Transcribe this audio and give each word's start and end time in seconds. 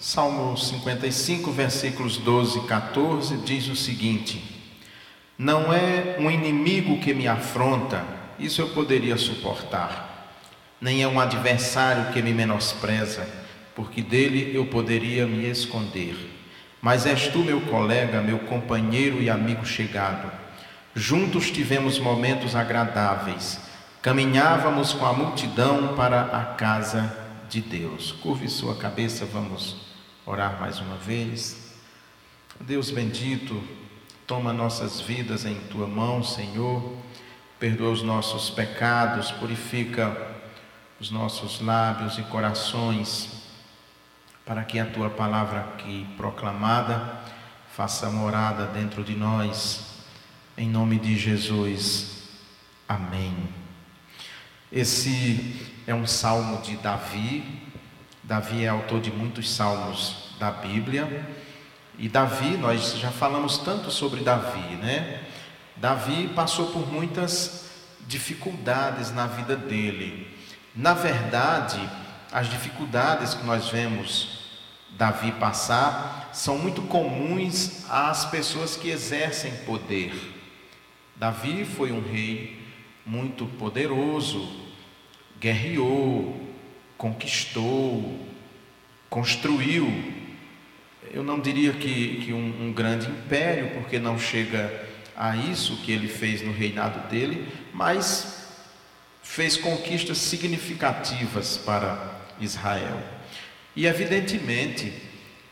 Salmo 0.00 0.56
55, 0.56 1.50
versículos 1.50 2.18
12 2.18 2.60
e 2.60 2.62
14 2.68 3.36
diz 3.38 3.66
o 3.66 3.74
seguinte: 3.74 4.40
Não 5.36 5.72
é 5.72 6.16
um 6.20 6.30
inimigo 6.30 7.00
que 7.00 7.12
me 7.12 7.26
afronta, 7.26 8.04
isso 8.38 8.60
eu 8.60 8.68
poderia 8.68 9.16
suportar, 9.16 10.36
nem 10.80 11.02
é 11.02 11.08
um 11.08 11.18
adversário 11.18 12.12
que 12.12 12.22
me 12.22 12.32
menospreza, 12.32 13.28
porque 13.74 14.00
dele 14.00 14.52
eu 14.54 14.66
poderia 14.66 15.26
me 15.26 15.50
esconder. 15.50 16.14
Mas 16.80 17.04
és 17.04 17.26
tu, 17.26 17.40
meu 17.40 17.60
colega, 17.62 18.22
meu 18.22 18.38
companheiro 18.38 19.20
e 19.20 19.28
amigo 19.28 19.66
chegado. 19.66 20.30
Juntos 20.94 21.50
tivemos 21.50 21.98
momentos 21.98 22.54
agradáveis, 22.54 23.58
caminhávamos 24.00 24.92
com 24.92 25.04
a 25.04 25.12
multidão 25.12 25.96
para 25.96 26.20
a 26.20 26.44
casa 26.54 27.12
de 27.48 27.60
Deus. 27.60 28.12
Curve 28.12 28.48
sua 28.48 28.76
cabeça, 28.76 29.26
vamos 29.26 29.87
orar 30.28 30.60
mais 30.60 30.78
uma 30.78 30.96
vez. 30.96 31.72
Deus 32.60 32.90
bendito, 32.90 33.64
toma 34.26 34.52
nossas 34.52 35.00
vidas 35.00 35.46
em 35.46 35.54
tua 35.54 35.86
mão, 35.86 36.22
Senhor. 36.22 36.98
Perdoa 37.58 37.90
os 37.90 38.02
nossos 38.02 38.50
pecados, 38.50 39.32
purifica 39.32 40.36
os 41.00 41.10
nossos 41.10 41.60
lábios 41.60 42.18
e 42.18 42.22
corações, 42.24 43.42
para 44.44 44.62
que 44.64 44.78
a 44.78 44.84
tua 44.84 45.08
palavra 45.08 45.60
aqui 45.60 46.06
proclamada 46.16 47.20
faça 47.74 48.10
morada 48.10 48.66
dentro 48.66 49.02
de 49.02 49.14
nós. 49.14 49.80
Em 50.58 50.68
nome 50.68 50.98
de 50.98 51.16
Jesus. 51.16 52.28
Amém. 52.86 53.34
Esse 54.70 55.72
é 55.86 55.94
um 55.94 56.06
salmo 56.06 56.60
de 56.60 56.76
Davi, 56.76 57.62
Davi 58.28 58.66
é 58.66 58.68
autor 58.68 59.00
de 59.00 59.10
muitos 59.10 59.50
salmos 59.50 60.34
da 60.38 60.50
Bíblia. 60.50 61.26
E 61.98 62.10
Davi, 62.10 62.58
nós 62.58 62.98
já 62.98 63.10
falamos 63.10 63.56
tanto 63.56 63.90
sobre 63.90 64.20
Davi, 64.20 64.76
né? 64.76 65.22
Davi 65.76 66.28
passou 66.34 66.66
por 66.66 66.92
muitas 66.92 67.70
dificuldades 68.06 69.10
na 69.10 69.26
vida 69.26 69.56
dele. 69.56 70.28
Na 70.76 70.92
verdade, 70.92 71.80
as 72.30 72.50
dificuldades 72.50 73.32
que 73.32 73.46
nós 73.46 73.70
vemos 73.70 74.40
Davi 74.90 75.32
passar 75.32 76.28
são 76.30 76.58
muito 76.58 76.82
comuns 76.82 77.86
às 77.88 78.26
pessoas 78.26 78.76
que 78.76 78.90
exercem 78.90 79.52
poder. 79.64 80.12
Davi 81.16 81.64
foi 81.64 81.92
um 81.92 82.02
rei 82.02 82.62
muito 83.06 83.46
poderoso, 83.46 84.46
guerreou, 85.40 86.47
conquistou, 86.98 88.26
construiu, 89.08 89.86
eu 91.10 91.22
não 91.22 91.40
diria 91.40 91.72
que, 91.72 92.22
que 92.24 92.32
um, 92.32 92.66
um 92.66 92.72
grande 92.72 93.08
império, 93.08 93.70
porque 93.70 93.98
não 93.98 94.18
chega 94.18 94.86
a 95.16 95.36
isso 95.36 95.78
que 95.78 95.92
ele 95.92 96.08
fez 96.08 96.42
no 96.42 96.52
reinado 96.52 97.08
dele, 97.08 97.48
mas 97.72 98.46
fez 99.22 99.56
conquistas 99.56 100.18
significativas 100.18 101.56
para 101.56 102.18
Israel. 102.40 103.00
E 103.74 103.86
evidentemente 103.86 104.92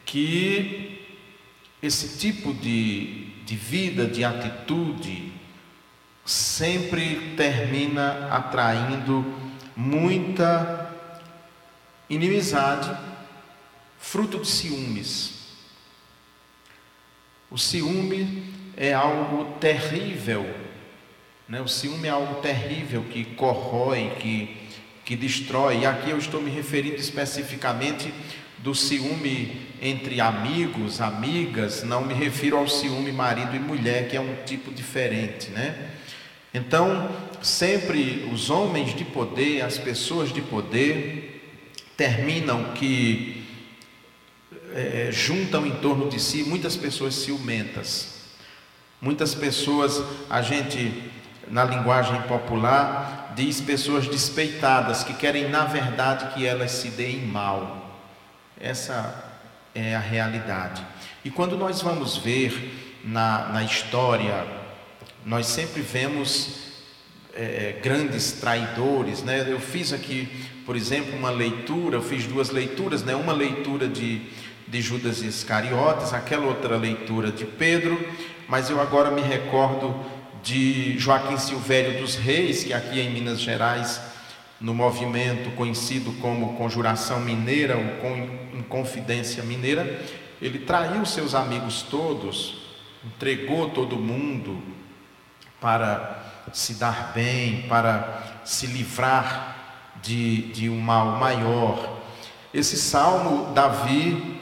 que 0.05 1.07
esse 1.83 2.19
tipo 2.19 2.53
de, 2.53 3.31
de 3.45 3.57
vida, 3.57 4.07
de 4.07 4.25
atitude, 4.25 5.33
sempre 6.25 7.35
termina 7.37 8.29
atraindo 8.31 9.25
muita 9.77 10.86
Inimizade, 12.09 12.97
fruto 13.99 14.39
de 14.39 14.47
ciúmes. 14.47 15.35
O 17.51 17.59
ciúme 17.59 18.53
é 18.77 18.93
algo 18.93 19.57
terrível, 19.59 20.47
né? 21.49 21.61
o 21.61 21.69
ciúme 21.69 22.07
é 22.07 22.11
algo 22.11 22.41
terrível 22.41 23.05
que 23.05 23.25
corrói, 23.25 24.13
que, 24.21 24.57
que 25.05 25.17
destrói. 25.17 25.81
E 25.81 25.87
aqui 25.87 26.11
eu 26.11 26.19
estou 26.19 26.41
me 26.41 26.51
referindo 26.51 26.97
especificamente 26.97 28.13
do 28.59 28.75
ciúme 28.75 29.67
entre 29.81 30.21
amigos, 30.21 31.01
amigas, 31.01 31.83
não 31.83 32.05
me 32.05 32.15
refiro 32.15 32.57
ao 32.57 32.69
ciúme 32.69 33.13
marido 33.13 33.55
e 33.55 33.59
mulher, 33.59 34.09
que 34.09 34.17
é 34.17 34.21
um 34.21 34.35
tipo 34.45 34.73
diferente, 34.73 35.51
né? 35.51 35.93
Então, 36.53 37.11
sempre 37.43 38.29
os 38.33 38.49
homens 38.49 38.95
de 38.95 39.05
poder, 39.05 39.63
as 39.63 39.77
pessoas 39.77 40.33
de 40.33 40.41
poder, 40.41 41.36
terminam 41.97 42.73
que 42.75 43.47
é, 44.75 45.09
juntam 45.11 45.67
em 45.67 45.75
torno 45.77 46.09
de 46.09 46.21
si 46.21 46.43
muitas 46.43 46.77
pessoas 46.77 47.15
ciumentas. 47.15 48.17
Muitas 49.01 49.35
pessoas, 49.35 50.03
a 50.29 50.43
gente, 50.43 51.03
na 51.49 51.65
linguagem 51.65 52.21
popular, 52.23 53.33
diz 53.37 53.61
pessoas 53.61 54.07
despeitadas, 54.07 55.05
que 55.05 55.15
querem, 55.15 55.49
na 55.49 55.65
verdade, 55.65 56.35
que 56.35 56.47
elas 56.47 56.73
se 56.73 56.89
deem 56.91 57.27
mal. 57.27 58.01
Essa 58.59 59.25
é 59.75 59.95
a 59.95 60.01
realidade. 60.01 60.85
E 61.25 61.31
quando 61.31 61.57
nós 61.57 61.83
vamos 61.83 62.17
ver 62.17 63.01
na, 63.05 63.49
na 63.49 63.63
história, 63.63 64.47
nós 65.25 65.47
sempre 65.47 65.83
vemos 65.83 66.66
é, 67.37 67.81
grandes 67.83 68.33
traidores, 68.33 69.23
né? 69.23 69.45
Eu 69.47 69.61
fiz 69.61 69.93
aqui, 69.93 70.29
por 70.65 70.75
exemplo, 70.75 71.17
uma 71.17 71.31
leitura, 71.31 71.97
eu 71.97 72.03
fiz 72.03 72.27
duas 72.27 72.51
leituras, 72.51 73.03
né? 73.03 73.15
Uma 73.15 73.33
leitura 73.33 73.87
de, 73.87 74.23
de 74.67 74.81
Judas 74.81 75.23
Iscariotes, 75.23 76.13
aquela 76.13 76.47
outra 76.47 76.77
leitura 76.77 77.31
de 77.31 77.45
Pedro, 77.45 77.99
mas 78.49 78.71
eu 78.71 78.81
agora 78.81 79.11
me 79.11 79.21
recordo 79.21 79.95
de 80.43 80.99
Joaquim 80.99 81.37
Silvério 81.37 82.01
dos 82.01 82.15
Reis, 82.15 82.65
que 82.65 82.73
aqui 82.73 83.01
em 83.01 83.11
Minas 83.11 83.41
Gerais, 83.41 84.01
no 84.61 84.73
movimento 84.73 85.51
conhecido 85.57 86.13
como 86.21 86.57
Conjuração 86.57 87.21
Mineira 87.21 87.77
ou 87.77 88.59
Inconfidência 88.59 89.43
Mineira, 89.43 90.01
ele 90.41 90.61
traiu 90.61 91.05
seus 91.05 91.35
amigos 91.35 91.83
todos, 91.83 92.63
entregou 93.05 93.71
todo 93.71 93.97
mundo 93.97 94.63
para 95.61 96.26
se 96.53 96.75
dar 96.75 97.13
bem, 97.15 97.67
para 97.69 98.41
se 98.45 98.67
livrar 98.67 99.57
de, 100.03 100.53
de 100.53 100.69
um 100.69 100.79
mal 100.79 101.19
maior. 101.19 101.99
Esse 102.53 102.77
salmo, 102.77 103.53
Davi, 103.53 104.41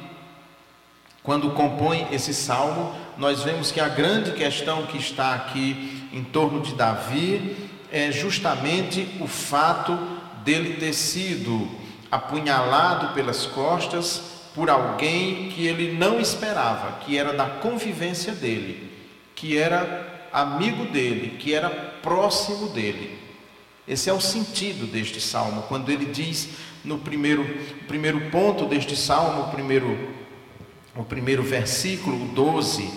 quando 1.22 1.50
compõe 1.50 2.06
esse 2.12 2.34
salmo, 2.34 2.94
nós 3.16 3.42
vemos 3.42 3.72
que 3.72 3.80
a 3.80 3.88
grande 3.88 4.32
questão 4.32 4.86
que 4.86 4.98
está 4.98 5.34
aqui 5.34 6.08
em 6.12 6.22
torno 6.22 6.60
de 6.60 6.74
Davi 6.74 7.70
é 7.90 8.12
justamente 8.12 9.08
o 9.20 9.26
fato 9.26 9.98
dele 10.44 10.74
ter 10.74 10.92
sido 10.92 11.68
apunhalado 12.10 13.14
pelas 13.14 13.46
costas 13.46 14.34
por 14.54 14.70
alguém 14.70 15.48
que 15.48 15.66
ele 15.66 15.92
não 15.92 16.20
esperava, 16.20 16.98
que 17.00 17.18
era 17.18 17.32
da 17.32 17.46
convivência 17.46 18.32
dele, 18.32 18.92
que 19.34 19.58
era 19.58 20.28
amigo 20.32 20.84
dele, 20.86 21.36
que 21.38 21.54
era 21.54 21.93
próximo 22.04 22.68
dele. 22.68 23.18
Esse 23.88 24.08
é 24.08 24.12
o 24.12 24.20
sentido 24.20 24.86
deste 24.86 25.20
salmo, 25.20 25.62
quando 25.62 25.90
ele 25.90 26.06
diz 26.06 26.50
no 26.84 26.98
primeiro, 26.98 27.44
primeiro 27.88 28.30
ponto 28.30 28.66
deste 28.66 28.94
salmo, 28.94 29.42
o 29.42 29.50
primeiro, 29.50 30.10
o 30.94 31.02
primeiro 31.02 31.42
versículo, 31.42 32.26
12, 32.28 32.90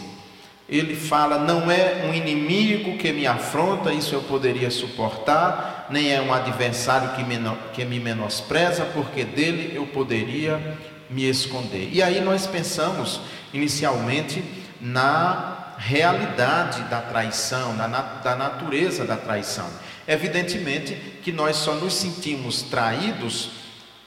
ele 0.69 0.95
fala: 0.95 1.40
Não 1.40 1.72
é 1.72 2.06
um 2.09 2.13
inimigo 2.13 2.97
que 2.97 3.12
me 3.12 3.25
afronta, 3.25 3.94
isso 3.94 4.13
eu 4.13 4.22
poderia 4.22 4.69
suportar, 4.69 5.88
nem 5.89 6.12
é 6.12 6.22
um 6.22 6.34
adversário 6.34 7.16
que 7.16 7.24
me, 7.24 7.38
que 7.74 7.85
me 7.85 8.00
menospreza, 8.00 8.85
porque 8.94 9.24
dele 9.24 9.75
eu 9.75 9.88
poderia 9.88 10.78
me 11.09 11.29
esconder. 11.29 11.89
E 11.91 12.01
aí 12.01 12.19
nós 12.22 12.45
pensamos 12.45 13.21
inicialmente 13.53 14.44
na 14.80 15.67
realidade 15.77 16.81
da 16.83 17.01
traição, 17.01 17.75
da, 17.77 17.88
da 17.88 18.35
natureza 18.35 19.06
da 19.06 19.15
traição. 19.15 19.69
Evidentemente 20.07 20.95
que 21.24 21.31
nós 21.31 21.57
só 21.57 21.75
nos 21.75 21.94
sentimos 21.94 22.63
traídos 22.63 23.51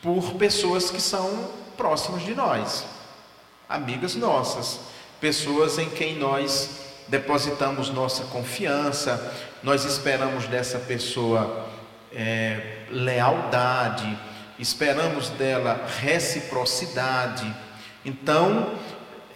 por 0.02 0.34
pessoas 0.34 0.90
que 0.90 1.00
são 1.00 1.50
próximas 1.76 2.22
de 2.22 2.34
nós, 2.34 2.84
amigas 3.68 4.14
nossas, 4.14 4.80
pessoas 5.20 5.78
em 5.78 5.88
quem 5.90 6.18
nós 6.18 6.80
depositamos 7.08 7.90
nossa 7.90 8.24
confiança, 8.24 9.32
nós 9.62 9.84
esperamos 9.84 10.46
dessa 10.46 10.78
pessoa 10.78 11.68
é, 12.12 12.84
lealdade, 12.90 14.18
esperamos 14.58 15.28
dela 15.30 15.86
reciprocidade. 16.00 17.54
Então, 18.04 18.74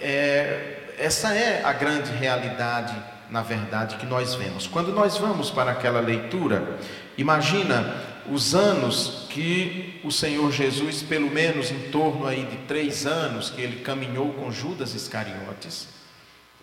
é, 0.00 0.73
essa 0.98 1.34
é 1.34 1.62
a 1.64 1.72
grande 1.72 2.10
realidade, 2.12 2.94
na 3.30 3.42
verdade, 3.42 3.96
que 3.96 4.06
nós 4.06 4.34
vemos. 4.34 4.66
Quando 4.66 4.92
nós 4.92 5.18
vamos 5.18 5.50
para 5.50 5.72
aquela 5.72 6.00
leitura, 6.00 6.78
imagina 7.16 7.94
os 8.30 8.54
anos 8.54 9.26
que 9.28 10.00
o 10.04 10.10
Senhor 10.10 10.50
Jesus, 10.50 11.02
pelo 11.02 11.30
menos 11.30 11.70
em 11.70 11.90
torno 11.90 12.26
aí 12.26 12.44
de 12.44 12.56
três 12.68 13.06
anos, 13.06 13.50
que 13.50 13.60
ele 13.60 13.80
caminhou 13.82 14.32
com 14.34 14.50
Judas 14.50 14.94
Iscariotes, 14.94 15.88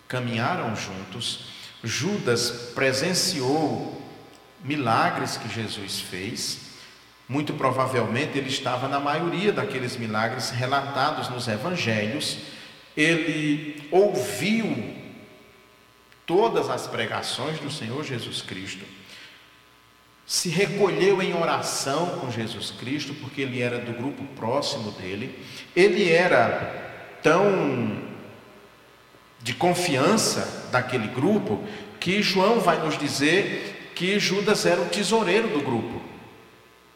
caminharam 0.08 0.74
juntos, 0.74 1.46
Judas 1.84 2.72
presenciou 2.74 4.00
milagres 4.62 5.36
que 5.36 5.52
Jesus 5.52 6.00
fez, 6.00 6.72
muito 7.28 7.54
provavelmente 7.54 8.36
ele 8.36 8.48
estava 8.48 8.88
na 8.88 9.00
maioria 9.00 9.52
daqueles 9.52 9.96
milagres 9.96 10.50
relatados 10.50 11.28
nos 11.28 11.48
evangelhos, 11.48 12.38
ele 12.96 13.82
ouviu 13.90 14.94
todas 16.26 16.68
as 16.70 16.86
pregações 16.86 17.58
do 17.58 17.70
Senhor 17.70 18.04
Jesus 18.04 18.42
Cristo, 18.42 18.84
se 20.26 20.48
recolheu 20.48 21.20
em 21.20 21.34
oração 21.34 22.18
com 22.20 22.30
Jesus 22.30 22.70
Cristo, 22.70 23.12
porque 23.14 23.42
ele 23.42 23.60
era 23.60 23.78
do 23.78 23.92
grupo 23.92 24.24
próximo 24.36 24.92
dele, 24.92 25.38
ele 25.74 26.10
era 26.10 27.18
tão 27.22 28.12
de 29.42 29.52
confiança 29.54 30.68
daquele 30.70 31.08
grupo 31.08 31.62
que 31.98 32.22
João 32.22 32.60
vai 32.60 32.78
nos 32.82 32.96
dizer 32.96 33.92
que 33.94 34.18
Judas 34.18 34.64
era 34.64 34.80
o 34.80 34.88
tesoureiro 34.88 35.48
do 35.48 35.60
grupo. 35.60 36.00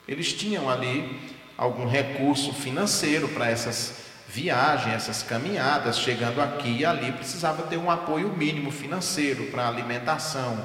Eles 0.06 0.32
tinham 0.32 0.70
ali 0.70 1.20
algum 1.58 1.86
recurso 1.86 2.52
financeiro 2.52 3.28
para 3.28 3.50
essas 3.50 4.05
viagens, 4.28 4.94
essas 4.94 5.22
caminhadas, 5.22 5.98
chegando 5.98 6.40
aqui 6.40 6.78
e 6.78 6.84
ali, 6.84 7.12
precisava 7.12 7.62
ter 7.64 7.76
um 7.76 7.90
apoio 7.90 8.28
mínimo 8.36 8.70
financeiro 8.70 9.44
para 9.44 9.68
alimentação, 9.68 10.64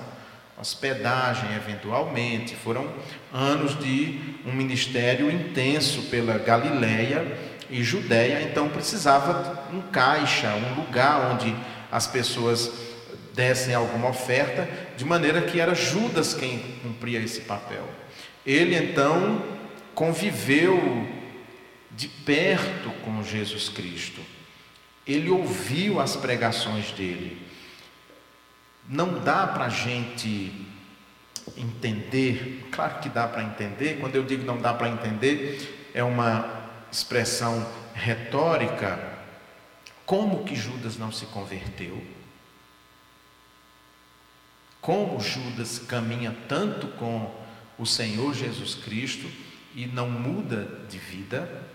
hospedagem, 0.58 1.56
eventualmente. 1.56 2.56
Foram 2.56 2.88
anos 3.32 3.78
de 3.78 4.20
um 4.46 4.52
ministério 4.52 5.30
intenso 5.30 6.04
pela 6.04 6.38
Galileia 6.38 7.38
e 7.70 7.84
Judéia, 7.84 8.42
então 8.42 8.68
precisava 8.68 9.68
um 9.72 9.82
caixa, 9.82 10.54
um 10.56 10.76
lugar 10.76 11.32
onde 11.32 11.56
as 11.92 12.08
pessoas 12.08 12.72
dessem 13.34 13.74
alguma 13.74 14.10
oferta, 14.10 14.68
de 14.98 15.06
maneira 15.06 15.42
que 15.42 15.60
era 15.60 15.74
Judas 15.74 16.34
quem 16.34 16.60
cumpria 16.84 17.20
esse 17.20 17.42
papel. 17.42 17.88
Ele 18.46 18.76
então 18.76 19.42
conviveu 19.94 21.21
de 21.96 22.08
perto 22.08 22.90
com 23.04 23.24
Jesus 23.24 23.70
Cristo. 23.70 24.22
Ele 25.06 25.30
ouviu 25.30 26.00
as 26.00 26.16
pregações 26.16 26.92
dele. 26.92 27.46
Não 28.88 29.20
dá 29.20 29.48
para 29.48 29.66
a 29.66 29.70
gente 29.70 30.68
entender, 31.58 32.68
claro 32.72 33.00
que 33.00 33.10
dá 33.10 33.28
para 33.28 33.44
entender, 33.44 34.00
quando 34.00 34.16
eu 34.16 34.24
digo 34.24 34.46
não 34.46 34.58
dá 34.58 34.74
para 34.74 34.90
entender, 34.90 35.90
é 35.94 36.04
uma 36.04 36.70
expressão 36.92 37.68
retórica. 37.94 39.12
Como 40.06 40.44
que 40.44 40.56
Judas 40.56 40.98
não 40.98 41.12
se 41.12 41.26
converteu? 41.28 42.04
Como 44.82 45.20
Judas 45.20 45.80
caminha 45.80 46.36
tanto 46.48 46.88
com 46.88 47.34
o 47.78 47.86
Senhor 47.86 48.34
Jesus 48.34 48.76
Cristo 48.76 49.30
e 49.76 49.86
não 49.86 50.10
muda 50.10 50.86
de 50.90 50.98
vida? 50.98 51.71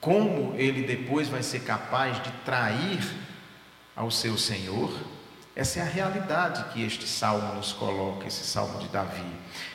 Como 0.00 0.54
ele 0.56 0.82
depois 0.82 1.28
vai 1.28 1.42
ser 1.42 1.60
capaz 1.60 2.22
de 2.22 2.30
trair 2.44 3.00
ao 3.94 4.10
seu 4.10 4.38
Senhor. 4.38 4.90
Essa 5.54 5.80
é 5.80 5.82
a 5.82 5.86
realidade 5.86 6.72
que 6.72 6.82
este 6.82 7.06
salmo 7.06 7.54
nos 7.54 7.72
coloca, 7.72 8.26
esse 8.26 8.44
salmo 8.44 8.78
de 8.78 8.88
Davi. 8.88 9.22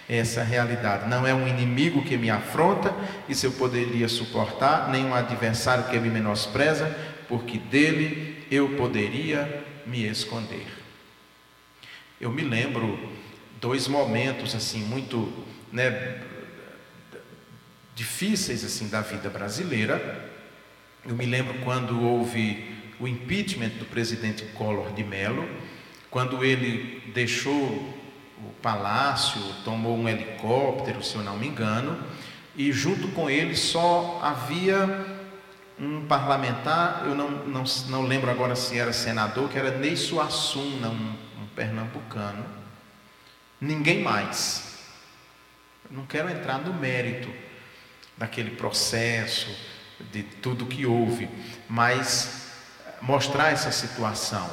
Essa 0.10 0.42
é 0.42 0.44
realidade. 0.44 1.08
Não 1.08 1.28
é 1.28 1.34
um 1.34 1.48
inimigo 1.48 2.04
que 2.04 2.18
me 2.18 2.30
afronta, 2.30 2.94
isso 3.30 3.46
eu 3.46 3.52
poderia 3.52 4.08
suportar, 4.08 4.90
nem 4.90 5.06
um 5.06 5.14
adversário 5.14 5.84
que 5.86 6.00
me 6.00 6.10
menospreza, 6.10 6.90
porque 7.28 7.60
dele 7.60 8.44
eu 8.50 8.70
poderia 8.70 9.64
me 9.86 10.08
esconder. 10.08 10.66
Eu 12.20 12.32
me 12.32 12.42
lembro 12.42 12.98
dois 13.60 13.88
momentos 13.88 14.56
assim 14.56 14.80
muito, 14.80 15.32
né, 15.72 16.22
difíceis 17.96 18.64
assim 18.64 18.90
da 18.90 19.02
vida 19.02 19.30
brasileira. 19.30 20.30
Eu 21.08 21.16
me 21.16 21.26
lembro 21.26 21.58
quando 21.64 22.04
houve 22.04 22.76
o 23.00 23.08
impeachment 23.08 23.70
do 23.80 23.86
presidente 23.86 24.44
Collor 24.54 24.92
de 24.92 25.04
Mello, 25.04 25.48
quando 26.12 26.44
ele 26.44 27.12
deixou 27.14 27.64
o 28.38 28.52
palácio, 28.62 29.42
tomou 29.64 29.98
um 29.98 30.08
helicóptero, 30.08 31.04
se 31.04 31.16
eu 31.16 31.24
não 31.24 31.38
me 31.38 31.48
engano, 31.48 31.98
e 32.56 32.72
junto 32.72 33.08
com 33.10 33.30
ele 33.30 33.56
só 33.56 34.20
havia 34.22 35.16
um 35.80 36.06
parlamentar, 36.06 37.04
eu 37.06 37.16
não, 37.16 37.30
não, 37.30 37.64
não 37.90 38.04
lembro 38.04 38.32
agora 38.32 38.56
se 38.56 38.78
era 38.78 38.94
senador, 38.94 39.50
que 39.50 39.58
era 39.58 39.78
Ney 39.78 39.98
Suassuna, 39.98 40.90
um, 40.90 41.16
um 41.42 41.48
pernambucano. 41.54 42.46
Ninguém 43.60 44.02
mais. 44.02 44.80
não 45.90 46.06
quero 46.06 46.30
entrar 46.30 46.60
no 46.60 46.74
mérito 46.74 47.45
daquele 48.18 48.52
processo, 48.52 49.48
de 50.12 50.24
tudo 50.24 50.66
que 50.66 50.86
houve, 50.86 51.30
mas 51.68 52.50
mostrar 53.02 53.52
essa 53.52 53.72
situação. 53.72 54.50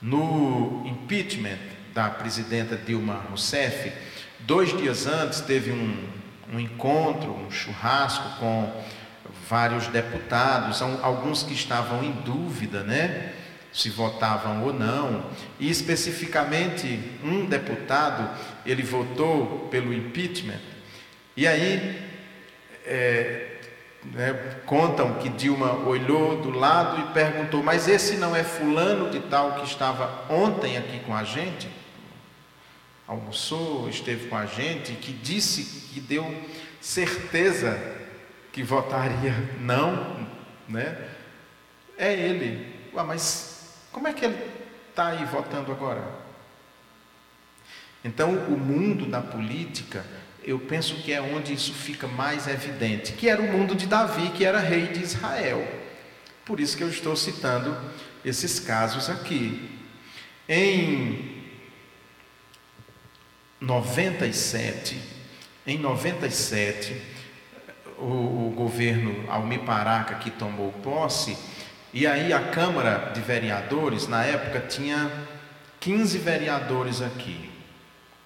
No 0.00 0.84
impeachment 0.86 1.58
da 1.92 2.08
presidenta 2.08 2.76
Dilma 2.76 3.24
Rousseff, 3.28 3.92
dois 4.40 4.76
dias 4.76 5.06
antes 5.06 5.40
teve 5.40 5.72
um, 5.72 6.08
um 6.52 6.60
encontro, 6.60 7.32
um 7.32 7.50
churrasco 7.50 8.38
com 8.38 8.84
vários 9.48 9.88
deputados, 9.88 10.80
alguns 10.82 11.42
que 11.42 11.54
estavam 11.54 12.04
em 12.04 12.12
dúvida, 12.12 12.82
né? 12.82 13.32
Se 13.72 13.90
votavam 13.90 14.64
ou 14.64 14.72
não, 14.72 15.24
e 15.58 15.68
especificamente 15.70 17.00
um 17.22 17.44
deputado, 17.46 18.30
ele 18.64 18.82
votou 18.82 19.68
pelo 19.70 19.92
impeachment, 19.92 20.60
e 21.36 21.46
aí 21.46 22.07
é, 22.88 23.58
né, 24.04 24.32
contam 24.64 25.14
que 25.14 25.28
Dilma 25.28 25.72
olhou 25.86 26.40
do 26.40 26.50
lado 26.50 27.00
e 27.00 27.12
perguntou: 27.12 27.62
Mas 27.62 27.88
esse 27.88 28.16
não 28.16 28.34
é 28.34 28.42
Fulano 28.42 29.10
de 29.10 29.20
Tal 29.20 29.54
que 29.54 29.64
estava 29.64 30.24
ontem 30.32 30.76
aqui 30.76 31.00
com 31.00 31.14
a 31.14 31.24
gente? 31.24 31.68
Almoçou, 33.06 33.88
esteve 33.88 34.28
com 34.28 34.36
a 34.36 34.46
gente, 34.46 34.92
que 34.92 35.12
disse 35.12 35.88
que 35.92 36.00
deu 36.00 36.34
certeza 36.80 37.78
que 38.52 38.62
votaria 38.62 39.34
não, 39.60 40.26
né? 40.68 41.08
É 41.96 42.12
ele. 42.12 42.74
Ué, 42.94 43.02
mas 43.02 43.74
como 43.92 44.08
é 44.08 44.12
que 44.12 44.24
ele 44.24 44.38
está 44.90 45.08
aí 45.08 45.24
votando 45.24 45.72
agora? 45.72 46.02
Então, 48.04 48.30
o 48.30 48.58
mundo 48.58 49.06
da 49.06 49.20
política 49.20 50.04
eu 50.48 50.58
penso 50.58 50.94
que 51.02 51.12
é 51.12 51.20
onde 51.20 51.52
isso 51.52 51.74
fica 51.74 52.08
mais 52.08 52.48
evidente, 52.48 53.12
que 53.12 53.28
era 53.28 53.42
o 53.42 53.52
mundo 53.52 53.74
de 53.74 53.86
Davi, 53.86 54.30
que 54.30 54.46
era 54.46 54.58
rei 54.58 54.86
de 54.86 55.02
Israel. 55.02 55.62
Por 56.42 56.58
isso 56.58 56.74
que 56.74 56.82
eu 56.82 56.88
estou 56.88 57.14
citando 57.14 57.76
esses 58.24 58.58
casos 58.58 59.10
aqui. 59.10 59.70
Em 60.48 61.44
97, 63.60 64.98
em 65.66 65.76
97, 65.76 66.98
o, 67.98 68.48
o 68.48 68.52
governo 68.56 69.30
Almir 69.30 69.60
Paraca 69.60 70.14
que 70.14 70.30
tomou 70.30 70.72
posse, 70.72 71.36
e 71.92 72.06
aí 72.06 72.32
a 72.32 72.48
Câmara 72.48 73.12
de 73.12 73.20
Vereadores, 73.20 74.08
na 74.08 74.24
época, 74.24 74.60
tinha 74.60 75.12
15 75.78 76.16
vereadores 76.16 77.02
aqui. 77.02 77.50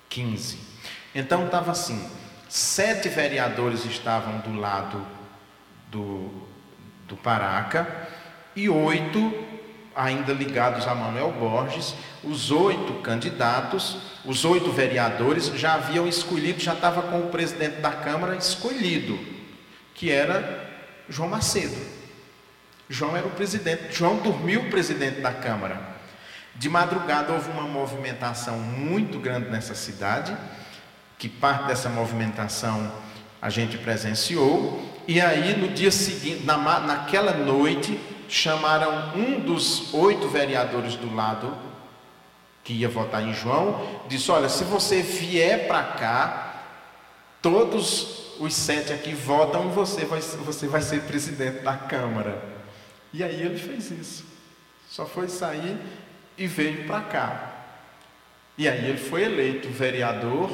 15. 0.09 0.72
Então 1.15 1.47
estava 1.47 1.71
assim: 1.73 2.09
sete 2.49 3.09
vereadores 3.09 3.85
estavam 3.85 4.39
do 4.39 4.59
lado 4.59 5.07
do, 5.91 6.31
do 7.07 7.17
Paraca 7.17 8.09
e 8.57 8.69
oito 8.69 9.33
ainda 9.95 10.33
ligados 10.33 10.87
a 10.87 10.95
Manuel 10.95 11.33
Borges. 11.33 11.95
Os 12.25 12.51
oito 12.51 12.95
candidatos, 13.03 13.99
os 14.25 14.45
oito 14.45 14.71
vereadores 14.71 15.47
já 15.47 15.75
haviam 15.75 16.07
escolhido, 16.07 16.61
já 16.61 16.73
estava 16.73 17.03
com 17.03 17.21
o 17.21 17.31
presidente 17.31 17.81
da 17.81 17.91
Câmara 17.91 18.37
escolhido, 18.37 19.19
que 19.95 20.11
era 20.11 20.71
João 21.09 21.29
Macedo. 21.29 21.77
João 22.89 23.17
era 23.17 23.27
o 23.27 23.31
presidente, 23.31 23.93
João 23.93 24.17
dormiu 24.17 24.63
o 24.63 24.71
presidente 24.71 25.21
da 25.21 25.33
Câmara. 25.33 25.81
De 26.55 26.69
madrugada 26.69 27.33
houve 27.33 27.51
uma 27.51 27.63
movimentação 27.63 28.59
muito 28.59 29.19
grande 29.19 29.49
nessa 29.49 29.75
cidade 29.75 30.37
que 31.23 31.29
parte 31.29 31.69
dessa 31.69 31.89
movimentação 31.89 32.91
a 33.41 33.49
gente 33.49 33.79
presenciou, 33.79 34.83
e 35.07 35.21
aí 35.21 35.57
no 35.57 35.69
dia 35.69 35.93
seguinte, 35.93 36.45
na, 36.45 36.57
naquela 36.81 37.33
noite, 37.33 37.97
chamaram 38.29 39.15
um 39.15 39.39
dos 39.39 39.95
oito 39.95 40.27
vereadores 40.27 40.97
do 40.97 41.15
lado 41.15 41.57
que 42.65 42.73
ia 42.73 42.89
votar 42.89 43.23
em 43.23 43.33
João, 43.33 44.01
disse: 44.09 44.33
Olha, 44.33 44.49
se 44.49 44.65
você 44.65 45.01
vier 45.01 45.69
para 45.69 45.85
cá, 45.85 46.55
todos 47.41 48.35
os 48.41 48.53
sete 48.53 48.93
aqui 48.93 49.15
votam 49.15 49.69
e 49.69 49.73
você 49.75 50.05
vai, 50.05 50.21
você 50.21 50.67
vai 50.67 50.83
ser 50.83 51.03
presidente 51.03 51.61
da 51.61 51.77
Câmara. 51.77 52.43
E 53.13 53.23
aí 53.23 53.43
ele 53.43 53.61
fez 53.61 53.93
isso. 53.93 54.25
Só 54.91 55.07
foi 55.07 55.29
sair 55.29 55.79
e 56.37 56.49
veio 56.49 56.85
para 56.85 57.01
cá. 57.03 57.53
E 58.59 58.69
aí 58.69 58.89
ele 58.89 58.99
foi 58.99 59.23
eleito 59.23 59.69
vereador 59.69 60.51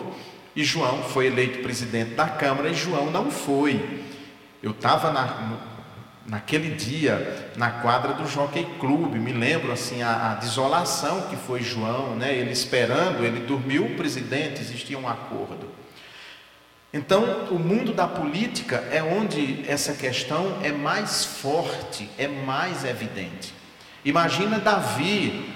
e 0.58 0.64
João 0.64 1.04
foi 1.04 1.28
eleito 1.28 1.60
presidente 1.60 2.16
da 2.16 2.26
Câmara 2.26 2.68
e 2.68 2.74
João 2.74 3.12
não 3.12 3.30
foi. 3.30 4.02
Eu 4.60 4.72
estava 4.72 5.12
na, 5.12 5.56
naquele 6.26 6.74
dia 6.74 7.52
na 7.54 7.70
quadra 7.70 8.14
do 8.14 8.26
Jockey 8.26 8.66
Club, 8.80 9.14
me 9.14 9.32
lembro 9.32 9.70
assim 9.70 10.02
a, 10.02 10.32
a, 10.32 10.34
desolação 10.34 11.28
que 11.30 11.36
foi 11.36 11.62
João, 11.62 12.16
né? 12.16 12.34
Ele 12.34 12.50
esperando, 12.50 13.24
ele 13.24 13.46
dormiu 13.46 13.84
o 13.84 13.94
presidente, 13.94 14.60
existia 14.60 14.98
um 14.98 15.08
acordo. 15.08 15.70
Então, 16.92 17.46
o 17.52 17.58
mundo 17.60 17.92
da 17.92 18.08
política 18.08 18.84
é 18.90 19.00
onde 19.00 19.64
essa 19.68 19.92
questão 19.92 20.58
é 20.60 20.72
mais 20.72 21.24
forte, 21.24 22.10
é 22.18 22.26
mais 22.26 22.84
evidente. 22.84 23.54
Imagina 24.04 24.58
Davi 24.58 25.54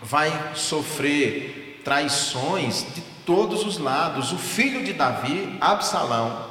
vai 0.00 0.32
sofrer 0.54 1.82
traições 1.84 2.86
de 2.94 3.13
todos 3.24 3.64
os 3.64 3.78
lados. 3.78 4.32
O 4.32 4.38
filho 4.38 4.84
de 4.84 4.92
Davi, 4.92 5.56
Absalão, 5.60 6.50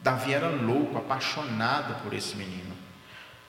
Davi 0.00 0.32
era 0.32 0.48
louco, 0.48 0.96
apaixonado 0.96 2.02
por 2.02 2.12
esse 2.12 2.36
menino. 2.36 2.76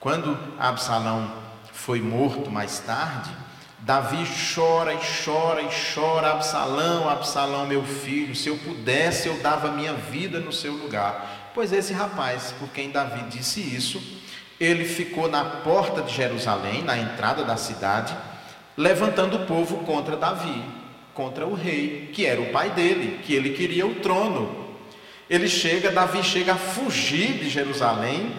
Quando 0.00 0.36
Absalão 0.58 1.30
foi 1.72 2.00
morto 2.00 2.50
mais 2.50 2.80
tarde, 2.80 3.30
Davi 3.78 4.24
chora 4.54 4.92
e 4.92 4.98
chora 5.24 5.62
e 5.62 5.68
chora, 5.94 6.32
Absalão, 6.32 7.08
Absalão, 7.08 7.66
meu 7.66 7.84
filho, 7.84 8.34
se 8.34 8.48
eu 8.48 8.58
pudesse 8.58 9.28
eu 9.28 9.38
dava 9.40 9.70
minha 9.70 9.94
vida 9.94 10.38
no 10.40 10.52
seu 10.52 10.72
lugar. 10.72 11.50
Pois 11.54 11.72
esse 11.72 11.92
rapaz, 11.92 12.54
por 12.58 12.68
quem 12.68 12.90
Davi 12.90 13.22
disse 13.30 13.60
isso, 13.60 14.02
ele 14.58 14.84
ficou 14.84 15.30
na 15.30 15.44
porta 15.44 16.02
de 16.02 16.14
Jerusalém, 16.14 16.82
na 16.82 16.98
entrada 16.98 17.44
da 17.44 17.56
cidade, 17.56 18.14
levantando 18.76 19.36
o 19.36 19.46
povo 19.46 19.78
contra 19.78 20.16
Davi, 20.16 20.62
contra 21.14 21.46
o 21.46 21.54
rei, 21.54 22.10
que 22.12 22.26
era 22.26 22.40
o 22.40 22.50
pai 22.50 22.70
dele, 22.70 23.20
que 23.22 23.34
ele 23.34 23.50
queria 23.50 23.86
o 23.86 23.96
trono. 23.96 24.68
Ele 25.28 25.48
chega, 25.48 25.90
Davi 25.90 26.22
chega 26.22 26.54
a 26.54 26.56
fugir 26.56 27.38
de 27.38 27.48
Jerusalém, 27.48 28.34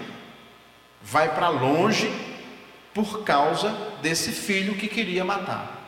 vai 1.01 1.33
para 1.33 1.47
longe 1.47 2.11
por 2.93 3.23
causa 3.23 3.75
desse 4.01 4.31
filho 4.31 4.75
que 4.75 4.87
queria 4.87 5.23
matar. 5.23 5.79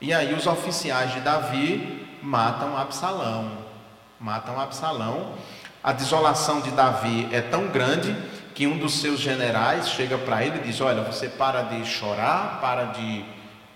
E 0.00 0.12
aí 0.12 0.34
os 0.34 0.46
oficiais 0.46 1.12
de 1.12 1.20
Davi 1.20 2.06
matam 2.22 2.76
Absalão. 2.76 3.58
Matam 4.18 4.58
Absalão. 4.60 5.34
A 5.82 5.92
desolação 5.92 6.60
de 6.60 6.70
Davi 6.70 7.28
é 7.30 7.40
tão 7.40 7.68
grande 7.68 8.16
que 8.54 8.66
um 8.66 8.78
dos 8.78 8.94
seus 8.94 9.20
generais 9.20 9.90
chega 9.90 10.16
para 10.16 10.44
ele 10.44 10.58
e 10.58 10.62
diz: 10.62 10.80
Olha, 10.80 11.02
você 11.02 11.28
para 11.28 11.62
de 11.62 11.84
chorar, 11.84 12.60
para 12.60 12.86
de 12.86 13.24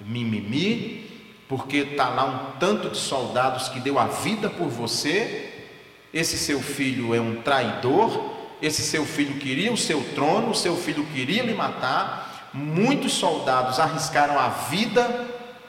mimimi, 0.00 1.05
porque 1.48 1.78
está 1.78 2.08
lá 2.08 2.24
um 2.24 2.58
tanto 2.58 2.90
de 2.90 2.98
soldados 2.98 3.68
que 3.68 3.80
deu 3.80 3.98
a 3.98 4.06
vida 4.06 4.50
por 4.50 4.68
você. 4.68 5.52
Esse 6.12 6.36
seu 6.36 6.60
filho 6.60 7.14
é 7.14 7.20
um 7.20 7.42
traidor. 7.42 8.34
Esse 8.60 8.82
seu 8.82 9.04
filho 9.04 9.38
queria 9.38 9.72
o 9.72 9.76
seu 9.76 10.02
trono, 10.14 10.50
o 10.50 10.54
seu 10.54 10.76
filho 10.76 11.04
queria 11.06 11.42
lhe 11.42 11.54
matar. 11.54 12.50
Muitos 12.52 13.12
soldados 13.12 13.78
arriscaram 13.78 14.38
a 14.38 14.48
vida 14.48 15.26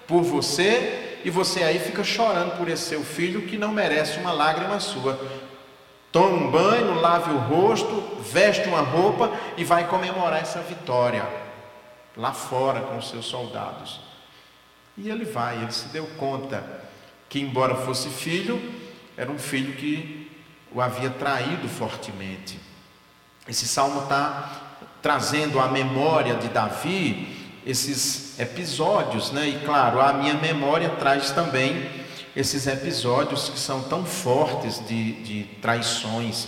por 0.08 0.22
você 0.24 1.20
e 1.26 1.30
você 1.30 1.64
aí 1.64 1.80
fica 1.80 2.04
chorando 2.04 2.58
por 2.58 2.70
esse 2.70 2.84
seu 2.84 3.04
filho 3.04 3.42
que 3.42 3.58
não 3.58 3.72
merece 3.72 4.20
uma 4.20 4.32
lágrima 4.32 4.80
sua. 4.80 5.20
Toma 6.12 6.30
um 6.30 6.50
banho, 6.50 7.02
lave 7.02 7.32
o 7.32 7.38
rosto, 7.38 8.02
veste 8.22 8.68
uma 8.70 8.82
roupa 8.82 9.32
e 9.58 9.64
vai 9.64 9.86
comemorar 9.88 10.42
essa 10.42 10.62
vitória 10.62 11.28
lá 12.16 12.32
fora 12.32 12.82
com 12.82 12.98
os 12.98 13.10
seus 13.10 13.26
soldados. 13.26 14.07
E 14.98 15.10
ele 15.10 15.26
vai, 15.26 15.62
ele 15.62 15.72
se 15.72 15.90
deu 15.90 16.08
conta 16.18 16.64
que, 17.30 17.40
embora 17.40 17.76
fosse 17.76 18.10
filho, 18.10 18.60
era 19.16 19.32
um 19.32 19.38
filho 19.38 19.74
que 19.74 20.32
o 20.72 20.82
havia 20.82 21.10
traído 21.10 21.68
fortemente. 21.68 22.60
Esse 23.48 23.68
salmo 23.68 24.04
está 24.04 24.78
trazendo 25.02 25.60
à 25.60 25.68
memória 25.68 26.36
de 26.36 26.50
Davi 26.50 27.36
esses 27.66 28.40
episódios, 28.40 29.32
né? 29.32 29.48
E 29.48 29.60
claro, 29.66 30.02
a 30.02 30.14
minha 30.14 30.34
memória 30.34 30.90
traz 30.90 31.32
também 31.32 31.90
esses 32.36 32.68
episódios 32.68 33.50
que 33.50 33.60
são 33.60 33.84
tão 33.84 34.06
fortes 34.06 34.86
de, 34.88 35.14
de 35.24 35.44
traições. 35.62 36.48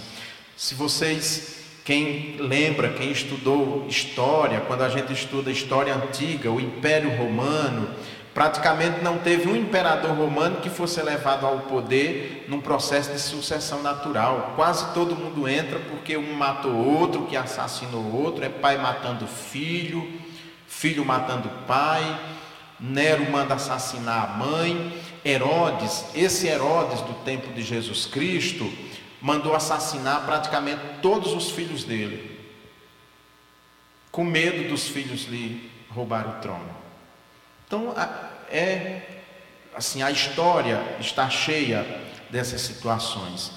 Se 0.55 0.75
vocês, 0.75 1.61
quem 1.83 2.37
lembra, 2.37 2.93
quem 2.93 3.11
estudou 3.11 3.85
história, 3.87 4.61
quando 4.61 4.83
a 4.83 4.89
gente 4.89 5.11
estuda 5.13 5.51
história 5.51 5.95
antiga, 5.95 6.51
o 6.51 6.59
Império 6.59 7.15
Romano, 7.17 7.89
praticamente 8.33 9.01
não 9.01 9.17
teve 9.17 9.47
um 9.47 9.55
imperador 9.55 10.11
romano 10.11 10.61
que 10.61 10.69
fosse 10.69 11.01
levado 11.01 11.45
ao 11.45 11.59
poder 11.59 12.45
num 12.47 12.61
processo 12.61 13.11
de 13.11 13.19
sucessão 13.19 13.81
natural. 13.81 14.53
Quase 14.55 14.93
todo 14.93 15.15
mundo 15.15 15.47
entra 15.47 15.79
porque 15.79 16.15
um 16.15 16.33
matou 16.33 16.73
outro, 16.73 17.25
que 17.25 17.35
assassinou 17.35 18.13
outro, 18.13 18.45
é 18.45 18.49
pai 18.49 18.77
matando 18.77 19.27
filho, 19.27 20.07
filho 20.67 21.03
matando 21.03 21.49
pai, 21.67 22.19
Nero 22.79 23.29
manda 23.29 23.55
assassinar 23.55 24.23
a 24.23 24.37
mãe. 24.37 24.97
Herodes, 25.25 26.05
esse 26.15 26.47
Herodes 26.47 27.01
do 27.01 27.13
tempo 27.25 27.51
de 27.53 27.61
Jesus 27.61 28.05
Cristo, 28.05 28.71
mandou 29.21 29.53
assassinar 29.53 30.25
praticamente 30.25 30.81
todos 31.01 31.33
os 31.33 31.51
filhos 31.51 31.83
dele, 31.83 32.39
com 34.11 34.23
medo 34.23 34.69
dos 34.69 34.87
filhos 34.87 35.25
lhe 35.25 35.69
roubar 35.89 36.27
o 36.27 36.41
trono. 36.41 36.88
Então, 37.69 37.93
é 38.49 39.19
assim, 39.75 40.01
a 40.01 40.09
história 40.09 40.97
está 40.99 41.29
cheia 41.29 41.85
dessas 42.31 42.61
situações. 42.61 43.51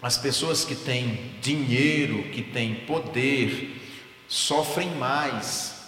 As 0.00 0.16
pessoas 0.16 0.64
que 0.64 0.74
têm 0.74 1.34
dinheiro, 1.42 2.30
que 2.30 2.40
têm 2.40 2.74
poder, 2.86 3.78
sofrem 4.26 4.88
mais 4.92 5.82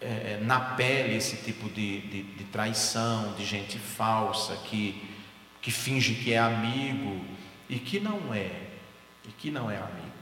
é, 0.00 0.06
é, 0.06 0.40
na 0.40 0.60
pele 0.60 1.16
esse 1.16 1.38
tipo 1.38 1.68
de, 1.68 2.02
de, 2.02 2.22
de, 2.22 2.44
traição, 2.44 3.34
de 3.34 3.44
gente 3.44 3.80
falsa 3.80 4.54
que, 4.58 5.10
que 5.60 5.72
finge 5.72 6.14
que 6.14 6.34
é 6.34 6.38
amigo 6.38 7.24
e 7.68 7.80
que 7.80 7.98
não 7.98 8.32
é, 8.32 8.52
e 9.26 9.32
que 9.36 9.50
não 9.50 9.68
é 9.68 9.76
amigo. 9.76 10.12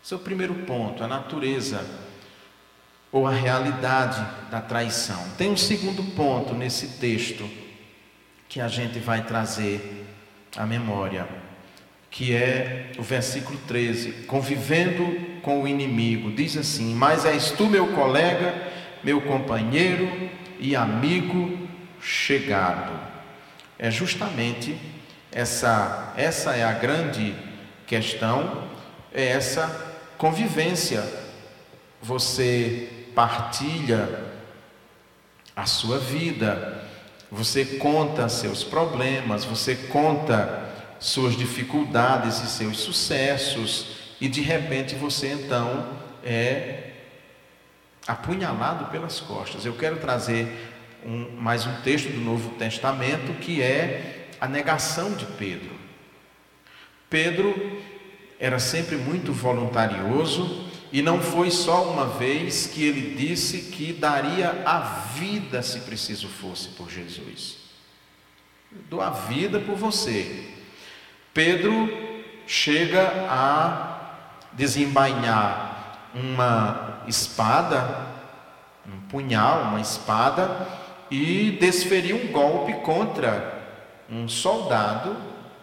Esse 0.00 0.14
é 0.14 0.16
o 0.16 0.20
primeiro 0.20 0.54
ponto, 0.64 1.02
a 1.02 1.08
natureza 1.08 2.03
ou 3.14 3.28
a 3.28 3.30
realidade 3.30 4.26
da 4.50 4.60
traição. 4.60 5.24
Tem 5.38 5.48
um 5.48 5.56
segundo 5.56 6.02
ponto 6.16 6.52
nesse 6.52 6.98
texto 6.98 7.48
que 8.48 8.60
a 8.60 8.66
gente 8.66 8.98
vai 8.98 9.22
trazer 9.22 10.04
à 10.56 10.66
memória, 10.66 11.24
que 12.10 12.34
é 12.34 12.90
o 12.98 13.02
versículo 13.04 13.56
13: 13.68 14.24
convivendo 14.26 15.38
com 15.42 15.62
o 15.62 15.68
inimigo, 15.68 16.32
diz 16.32 16.56
assim: 16.56 16.92
Mas 16.92 17.24
és 17.24 17.52
tu, 17.52 17.66
meu 17.66 17.86
colega, 17.92 18.52
meu 19.04 19.20
companheiro 19.20 20.28
e 20.58 20.74
amigo 20.74 21.68
chegado. 22.02 22.98
É 23.78 23.92
justamente 23.92 24.76
essa, 25.30 26.12
essa 26.16 26.56
é 26.56 26.64
a 26.64 26.72
grande 26.72 27.32
questão, 27.86 28.64
é 29.12 29.28
essa 29.28 29.68
convivência. 30.18 31.22
Você 32.02 33.03
partilha 33.14 34.32
a 35.54 35.66
sua 35.66 35.98
vida, 35.98 36.84
você 37.30 37.64
conta 37.64 38.28
seus 38.28 38.64
problemas, 38.64 39.44
você 39.44 39.74
conta 39.74 40.72
suas 40.98 41.36
dificuldades 41.36 42.42
e 42.42 42.48
seus 42.48 42.78
sucessos, 42.78 43.96
e 44.20 44.28
de 44.28 44.40
repente 44.40 44.94
você 44.94 45.32
então 45.32 45.90
é 46.24 46.92
apunhalado 48.06 48.86
pelas 48.86 49.20
costas. 49.20 49.64
Eu 49.64 49.74
quero 49.74 49.96
trazer 49.96 50.72
um, 51.04 51.36
mais 51.36 51.66
um 51.66 51.74
texto 51.82 52.08
do 52.10 52.20
Novo 52.20 52.50
Testamento 52.56 53.38
que 53.40 53.62
é 53.62 54.28
a 54.40 54.48
negação 54.48 55.12
de 55.12 55.24
Pedro. 55.26 55.70
Pedro 57.08 57.80
era 58.38 58.58
sempre 58.58 58.96
muito 58.96 59.32
voluntarioso 59.32 60.68
e 60.94 61.02
não 61.02 61.20
foi 61.20 61.50
só 61.50 61.90
uma 61.90 62.06
vez 62.06 62.68
que 62.68 62.84
ele 62.86 63.16
disse 63.16 63.72
que 63.72 63.92
daria 63.92 64.62
a 64.64 64.78
vida 64.78 65.60
se 65.60 65.80
preciso 65.80 66.28
fosse 66.28 66.68
por 66.68 66.88
Jesus. 66.88 67.56
Dou 68.88 69.00
a 69.00 69.10
vida 69.10 69.58
por 69.58 69.74
você. 69.74 70.50
Pedro 71.32 71.90
chega 72.46 73.26
a 73.28 74.28
desembainhar 74.52 76.12
uma 76.14 77.02
espada, 77.08 78.06
um 78.86 79.00
punhal, 79.08 79.62
uma 79.62 79.80
espada, 79.80 80.68
e 81.10 81.58
desferiu 81.60 82.18
um 82.18 82.28
golpe 82.28 82.72
contra 82.84 83.66
um 84.08 84.28
soldado, 84.28 85.16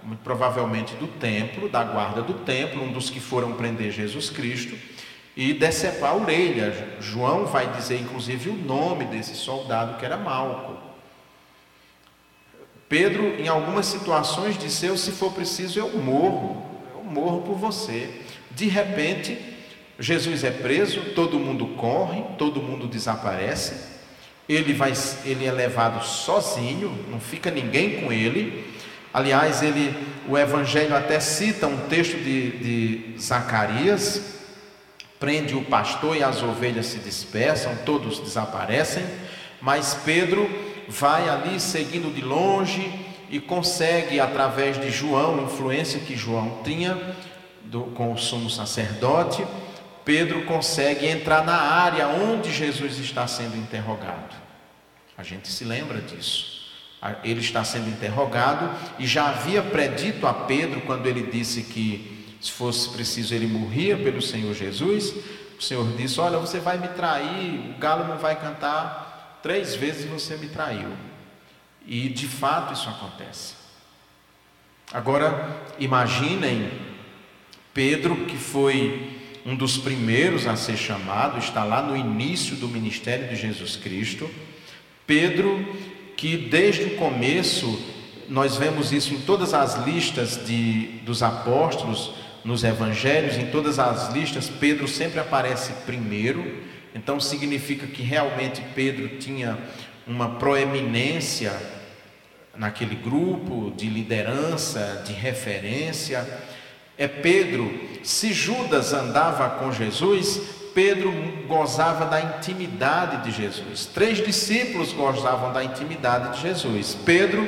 muito 0.04 0.24
provavelmente 0.24 0.94
do 0.96 1.08
templo, 1.08 1.70
da 1.70 1.86
guarda 1.86 2.22
do 2.22 2.34
templo, 2.34 2.84
um 2.84 2.92
dos 2.92 3.10
que 3.10 3.22
foram 3.22 3.54
prender 3.54 3.94
Jesus 3.94 4.30
Cristo, 4.30 4.78
e 5.36 5.54
decepar 5.54 6.12
a 6.12 6.16
orelha. 6.16 6.98
João 7.00 7.46
vai 7.46 7.72
dizer, 7.72 8.00
inclusive, 8.00 8.50
o 8.50 8.56
nome 8.56 9.06
desse 9.06 9.36
soldado, 9.36 9.98
que 9.98 10.06
era 10.06 10.18
Malco. 10.18 10.78
Pedro, 12.90 13.40
em 13.40 13.48
algumas 13.48 13.86
situações, 13.86 14.58
disse: 14.58 14.86
Eu, 14.86 14.98
se 14.98 15.12
for 15.12 15.32
preciso, 15.32 15.80
eu 15.80 15.98
morro, 15.98 16.66
eu 16.94 17.04
morro 17.04 17.42
por 17.42 17.56
você. 17.56 18.22
De 18.52 18.68
repente, 18.68 19.38
Jesus 19.98 20.44
é 20.44 20.52
preso, 20.52 21.14
todo 21.16 21.40
mundo 21.40 21.68
corre, 21.78 22.24
todo 22.38 22.62
mundo 22.62 22.88
desaparece. 22.88 23.92
Ele, 24.50 24.74
vai, 24.74 24.92
ele 25.24 25.46
é 25.46 25.52
levado 25.52 26.04
sozinho, 26.04 26.94
não 27.10 27.20
fica 27.20 27.50
ninguém 27.50 28.02
com 28.02 28.12
ele. 28.12 28.70
Aliás, 29.14 29.62
ele, 29.62 29.96
o 30.28 30.38
Evangelho 30.38 30.96
até 30.96 31.20
cita 31.20 31.68
um 31.68 31.88
texto 31.88 32.18
de, 32.18 32.52
de 32.58 33.20
Zacarias, 33.20 34.41
prende 35.22 35.56
o 35.56 35.64
pastor 35.64 36.18
e 36.18 36.24
as 36.24 36.42
ovelhas 36.42 36.88
se 36.88 36.98
dispersam, 36.98 37.76
todos 37.86 38.20
desaparecem, 38.20 39.06
mas 39.62 39.94
Pedro 40.04 40.50
vai 40.90 41.30
ali 41.30 41.60
seguindo 41.60 42.12
de 42.12 42.22
longe 42.22 42.92
e 43.30 43.40
consegue, 43.40 44.20
através 44.20 44.82
de 44.82 44.90
João, 44.90 45.44
influência 45.44 46.00
que 46.00 46.18
João 46.18 46.62
tinha 46.64 47.00
do, 47.64 47.84
com 47.84 48.12
o 48.12 48.18
sumo 48.18 48.50
sacerdote, 48.50 49.46
Pedro 50.04 50.44
consegue 50.46 51.06
entrar 51.06 51.46
na 51.46 51.56
área 51.56 52.08
onde 52.08 52.52
Jesus 52.52 52.98
está 52.98 53.28
sendo 53.28 53.56
interrogado. 53.56 54.36
A 55.16 55.22
gente 55.22 55.48
se 55.48 55.64
lembra 55.64 56.02
disso. 56.02 56.62
Ele 57.24 57.40
está 57.40 57.64
sendo 57.64 57.90
interrogado 57.90 58.72
e 58.98 59.06
já 59.06 59.30
havia 59.30 59.62
predito 59.62 60.26
a 60.26 60.34
Pedro 60.34 60.82
quando 60.82 61.06
ele 61.06 61.30
disse 61.32 61.62
que 61.62 62.21
se 62.42 62.52
fosse 62.52 62.90
preciso 62.90 63.34
ele 63.34 63.48
morria 63.48 63.96
pelo 63.98 64.22
Senhor 64.22 64.54
Jesus. 64.54 65.14
O 65.58 65.62
Senhor 65.62 65.88
disse: 65.96 66.20
Olha, 66.20 66.38
você 66.40 66.60
vai 66.60 66.78
me 66.78 66.88
trair, 66.90 67.74
o 67.76 67.80
galo 67.80 68.08
não 68.08 68.18
vai 68.18 68.40
cantar 68.40 69.12
Três 69.42 69.74
vezes 69.76 70.06
você 70.06 70.38
me 70.38 70.48
traiu. 70.48 70.90
E 71.86 72.10
de 72.10 72.28
fato 72.28 72.74
isso 72.74 72.88
acontece. 72.88 73.56
Agora, 74.94 75.64
imaginem 75.80 76.70
Pedro, 77.74 78.26
que 78.26 78.38
foi 78.38 79.20
um 79.46 79.56
dos 79.56 79.78
primeiros 79.78 80.46
a 80.46 80.56
ser 80.56 80.78
chamado, 80.78 81.40
está 81.40 81.64
lá 81.64 81.82
no 81.82 81.96
início 81.96 82.56
do 82.58 82.68
ministério 82.68 83.30
de 83.30 83.36
Jesus 83.36 83.76
Cristo. 83.76 84.30
Pedro, 85.08 85.76
que 86.16 86.38
desde 86.38 86.84
o 86.84 86.98
começo, 86.98 87.82
nós 88.30 88.58
vemos 88.58 88.92
isso 88.92 89.14
em 89.14 89.22
todas 89.22 89.54
as 89.54 89.84
listas 89.86 90.46
de, 90.46 91.00
dos 91.04 91.24
apóstolos, 91.24 92.14
nos 92.44 92.64
evangelhos, 92.64 93.38
em 93.38 93.48
todas 93.48 93.80
as 93.80 94.14
listas, 94.14 94.50
Pedro 94.50 94.88
sempre 94.88 95.20
aparece 95.20 95.72
primeiro. 95.86 96.64
Então 96.94 97.20
significa 97.20 97.88
que 97.88 98.02
realmente 98.02 98.62
Pedro 98.76 99.18
tinha 99.18 99.58
uma 100.06 100.36
proeminência 100.36 101.54
naquele 102.56 102.96
grupo 102.96 103.72
de 103.76 103.88
liderança, 103.88 105.04
de 105.06 105.14
referência. 105.14 106.28
É 106.98 107.08
Pedro, 107.08 107.72
se 108.04 108.34
Judas 108.34 108.94
andava 108.94 109.50
com 109.52 109.72
Jesus, 109.72 110.42
Pedro 110.74 111.12
gozava 111.48 112.06
da 112.06 112.22
intimidade 112.22 113.24
de 113.24 113.32
Jesus. 113.32 113.86
Três 113.86 114.24
discípulos 114.24 114.94
gozavam 114.94 115.54
da 115.54 115.64
intimidade 115.64 116.36
de 116.36 116.42
Jesus: 116.42 116.98
Pedro, 117.06 117.48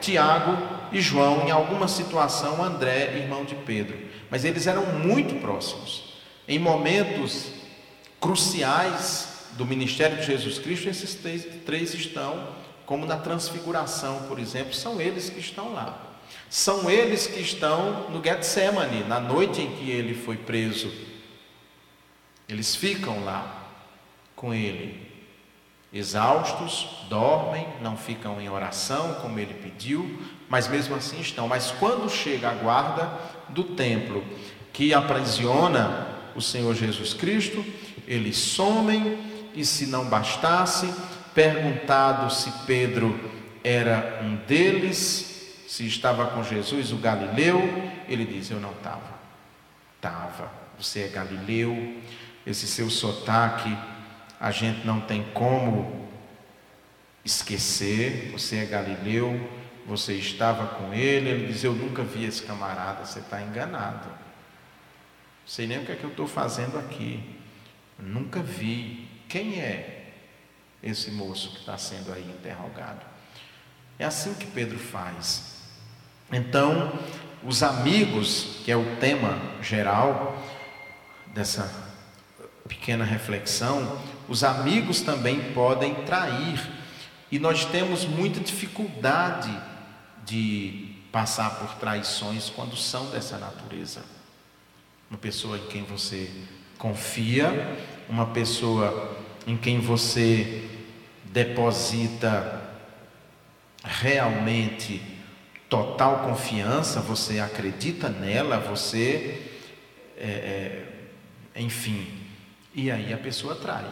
Tiago 0.00 0.56
e 0.92 1.00
João, 1.00 1.46
em 1.46 1.50
alguma 1.50 1.86
situação, 1.86 2.62
André, 2.62 3.16
irmão 3.16 3.44
de 3.44 3.54
Pedro. 3.54 4.09
Mas 4.30 4.44
eles 4.44 4.66
eram 4.66 4.86
muito 4.86 5.40
próximos. 5.40 6.14
Em 6.46 6.58
momentos 6.58 7.48
cruciais 8.20 9.46
do 9.52 9.66
ministério 9.66 10.18
de 10.18 10.26
Jesus 10.26 10.58
Cristo, 10.58 10.88
esses 10.88 11.14
três, 11.14 11.46
três 11.66 11.94
estão, 11.94 12.54
como 12.86 13.06
na 13.06 13.16
transfiguração, 13.16 14.22
por 14.28 14.38
exemplo, 14.38 14.74
são 14.74 15.00
eles 15.00 15.28
que 15.28 15.40
estão 15.40 15.72
lá. 15.72 16.06
São 16.48 16.90
eles 16.90 17.26
que 17.26 17.40
estão 17.40 18.10
no 18.10 18.22
Getsemane, 18.22 19.04
na 19.04 19.20
noite 19.20 19.60
em 19.60 19.76
que 19.76 19.90
ele 19.90 20.14
foi 20.14 20.36
preso. 20.36 20.92
Eles 22.48 22.74
ficam 22.74 23.24
lá 23.24 23.68
com 24.34 24.52
ele, 24.54 25.09
exaustos, 25.92 26.88
dormem, 27.08 27.66
não 27.80 27.96
ficam 27.96 28.40
em 28.40 28.48
oração 28.48 29.14
como 29.14 29.38
ele 29.38 29.54
pediu, 29.54 30.18
mas 30.48 30.68
mesmo 30.68 30.94
assim 30.94 31.20
estão. 31.20 31.48
Mas 31.48 31.72
quando 31.72 32.08
chega 32.08 32.50
a 32.50 32.54
guarda 32.54 33.10
do 33.48 33.64
templo 33.64 34.24
que 34.72 34.94
aprisiona 34.94 36.06
o 36.34 36.40
Senhor 36.40 36.74
Jesus 36.74 37.12
Cristo, 37.12 37.64
eles 38.06 38.36
somem, 38.36 39.18
e 39.54 39.64
se 39.64 39.86
não 39.86 40.04
bastasse, 40.06 40.92
perguntado 41.34 42.32
se 42.32 42.50
Pedro 42.66 43.18
era 43.62 44.20
um 44.22 44.36
deles, 44.46 45.64
se 45.66 45.86
estava 45.86 46.26
com 46.26 46.42
Jesus, 46.42 46.92
o 46.92 46.96
Galileu, 46.96 47.60
ele 48.08 48.24
diz: 48.24 48.50
Eu 48.50 48.60
não 48.60 48.72
estava. 48.72 49.20
Estava. 49.96 50.50
Você 50.78 51.00
é 51.02 51.08
Galileu, 51.08 51.96
esse 52.46 52.66
seu 52.66 52.88
sotaque, 52.88 53.76
a 54.40 54.50
gente 54.50 54.86
não 54.86 55.02
tem 55.02 55.22
como 55.34 56.08
esquecer. 57.22 58.30
Você 58.32 58.56
é 58.56 58.64
Galileu, 58.64 59.50
você 59.86 60.14
estava 60.14 60.66
com 60.76 60.94
ele. 60.94 61.28
Ele 61.28 61.46
diz: 61.48 61.62
Eu 61.62 61.74
nunca 61.74 62.02
vi 62.02 62.24
esse 62.24 62.42
camarada, 62.42 63.04
você 63.04 63.18
está 63.18 63.42
enganado. 63.42 64.08
Não 64.08 65.46
sei 65.46 65.66
nem 65.66 65.78
o 65.78 65.84
que 65.84 65.92
é 65.92 65.96
que 65.96 66.04
eu 66.04 66.10
estou 66.10 66.26
fazendo 66.26 66.78
aqui. 66.78 67.38
Nunca 67.98 68.40
vi. 68.40 69.06
Quem 69.28 69.60
é 69.60 70.12
esse 70.82 71.10
moço 71.10 71.50
que 71.50 71.58
está 71.58 71.76
sendo 71.76 72.10
aí 72.12 72.22
interrogado? 72.22 73.04
É 73.98 74.04
assim 74.06 74.32
que 74.32 74.46
Pedro 74.46 74.78
faz. 74.78 75.60
Então, 76.32 76.98
os 77.44 77.62
amigos, 77.62 78.60
que 78.64 78.72
é 78.72 78.76
o 78.76 78.96
tema 78.96 79.38
geral 79.62 80.42
dessa 81.34 81.89
pequena 82.70 83.04
reflexão, 83.04 84.00
os 84.28 84.44
amigos 84.44 85.00
também 85.00 85.52
podem 85.52 85.92
trair. 86.04 86.60
E 87.32 87.38
nós 87.38 87.64
temos 87.64 88.04
muita 88.04 88.38
dificuldade 88.38 89.50
de 90.24 90.94
passar 91.10 91.56
por 91.56 91.74
traições 91.74 92.48
quando 92.48 92.76
são 92.76 93.10
dessa 93.10 93.38
natureza. 93.38 94.02
Uma 95.10 95.18
pessoa 95.18 95.58
em 95.58 95.66
quem 95.66 95.82
você 95.82 96.30
confia, 96.78 97.76
uma 98.08 98.26
pessoa 98.26 99.18
em 99.46 99.56
quem 99.56 99.80
você 99.80 100.68
deposita 101.24 102.62
realmente 103.82 105.02
total 105.68 106.20
confiança, 106.20 107.00
você 107.00 107.40
acredita 107.40 108.08
nela, 108.08 108.58
você, 108.58 109.42
é, 110.16 110.86
é, 111.54 111.60
enfim, 111.60 112.19
e 112.74 112.90
aí 112.90 113.12
a 113.12 113.18
pessoa 113.18 113.54
trai. 113.54 113.88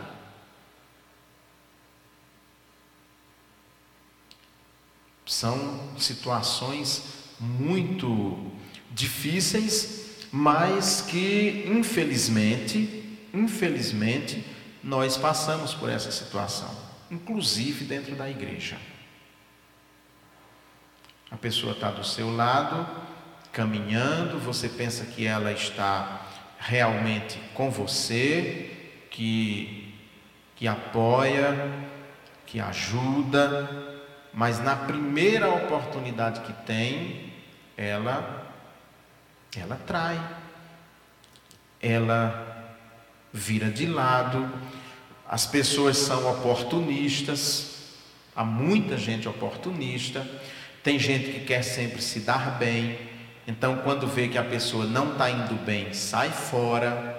São 5.26 5.96
situações 5.98 7.02
muito 7.38 8.50
difíceis 8.90 9.98
mas 10.30 11.02
que 11.02 11.64
infelizmente, 11.66 13.18
infelizmente, 13.32 14.44
nós 14.82 15.16
passamos 15.16 15.74
por 15.74 15.88
essa 15.88 16.10
situação, 16.10 16.70
inclusive 17.10 17.84
dentro 17.84 18.14
da 18.14 18.28
igreja. 18.28 18.78
A 21.30 21.36
pessoa 21.36 21.72
está 21.72 21.90
do 21.90 22.04
seu 22.04 22.34
lado, 22.34 22.86
caminhando, 23.52 24.38
você 24.38 24.68
pensa 24.68 25.04
que 25.04 25.26
ela 25.26 25.52
está 25.52 26.26
realmente 26.58 27.38
com 27.54 27.70
você, 27.70 28.70
que, 29.10 29.94
que 30.56 30.66
apoia, 30.66 31.72
que 32.46 32.60
ajuda, 32.60 33.68
mas 34.32 34.62
na 34.62 34.76
primeira 34.76 35.48
oportunidade 35.48 36.40
que 36.40 36.52
tem, 36.64 37.32
ela 37.76 38.46
ela 39.56 39.76
trai, 39.86 40.20
ela 41.80 42.76
vira 43.32 43.70
de 43.70 43.86
lado, 43.86 44.50
as 45.26 45.46
pessoas 45.46 45.96
são 45.96 46.30
oportunistas, 46.30 47.94
há 48.34 48.44
muita 48.44 48.96
gente 48.96 49.28
oportunista, 49.28 50.26
tem 50.82 50.98
gente 50.98 51.30
que 51.32 51.40
quer 51.40 51.62
sempre 51.62 52.00
se 52.00 52.20
dar 52.20 52.58
bem, 52.58 52.98
então 53.48 53.78
quando 53.78 54.06
vê 54.06 54.28
que 54.28 54.37
a 54.37 54.44
pessoa 54.44 54.84
não 54.84 55.12
está 55.12 55.30
indo 55.30 55.54
bem, 55.64 55.94
sai 55.94 56.28
fora, 56.28 57.18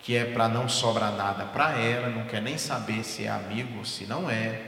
que 0.00 0.16
é 0.16 0.24
para 0.24 0.48
não 0.48 0.68
sobrar 0.68 1.12
nada 1.12 1.44
para 1.44 1.78
ela, 1.78 2.08
não 2.08 2.24
quer 2.24 2.42
nem 2.42 2.58
saber 2.58 3.04
se 3.04 3.24
é 3.24 3.28
amigo 3.28 3.78
ou 3.78 3.84
se 3.84 4.04
não 4.04 4.28
é. 4.28 4.62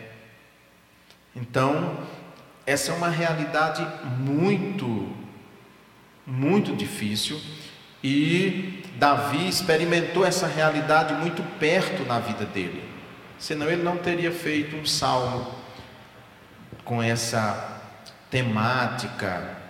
Então, 1.35 1.99
essa 2.65 2.93
é 2.93 2.95
uma 2.95 3.09
realidade 3.09 3.85
muito, 4.17 5.13
muito 6.25 6.77
difícil 6.77 7.41
e 8.05 8.85
Davi 8.97 9.49
experimentou 9.49 10.25
essa 10.25 10.47
realidade 10.47 11.15
muito 11.15 11.43
perto 11.59 12.05
na 12.05 12.21
vida 12.21 12.45
dele. 12.45 12.89
Senão 13.41 13.69
ele 13.69 13.83
não 13.83 13.97
teria 13.97 14.31
feito 14.31 14.77
um 14.77 14.87
salmo 14.87 15.53
com 16.85 17.03
essa 17.03 17.81
temática, 18.31 19.62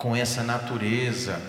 com 0.00 0.16
essa 0.16 0.42
natureza, 0.42 1.40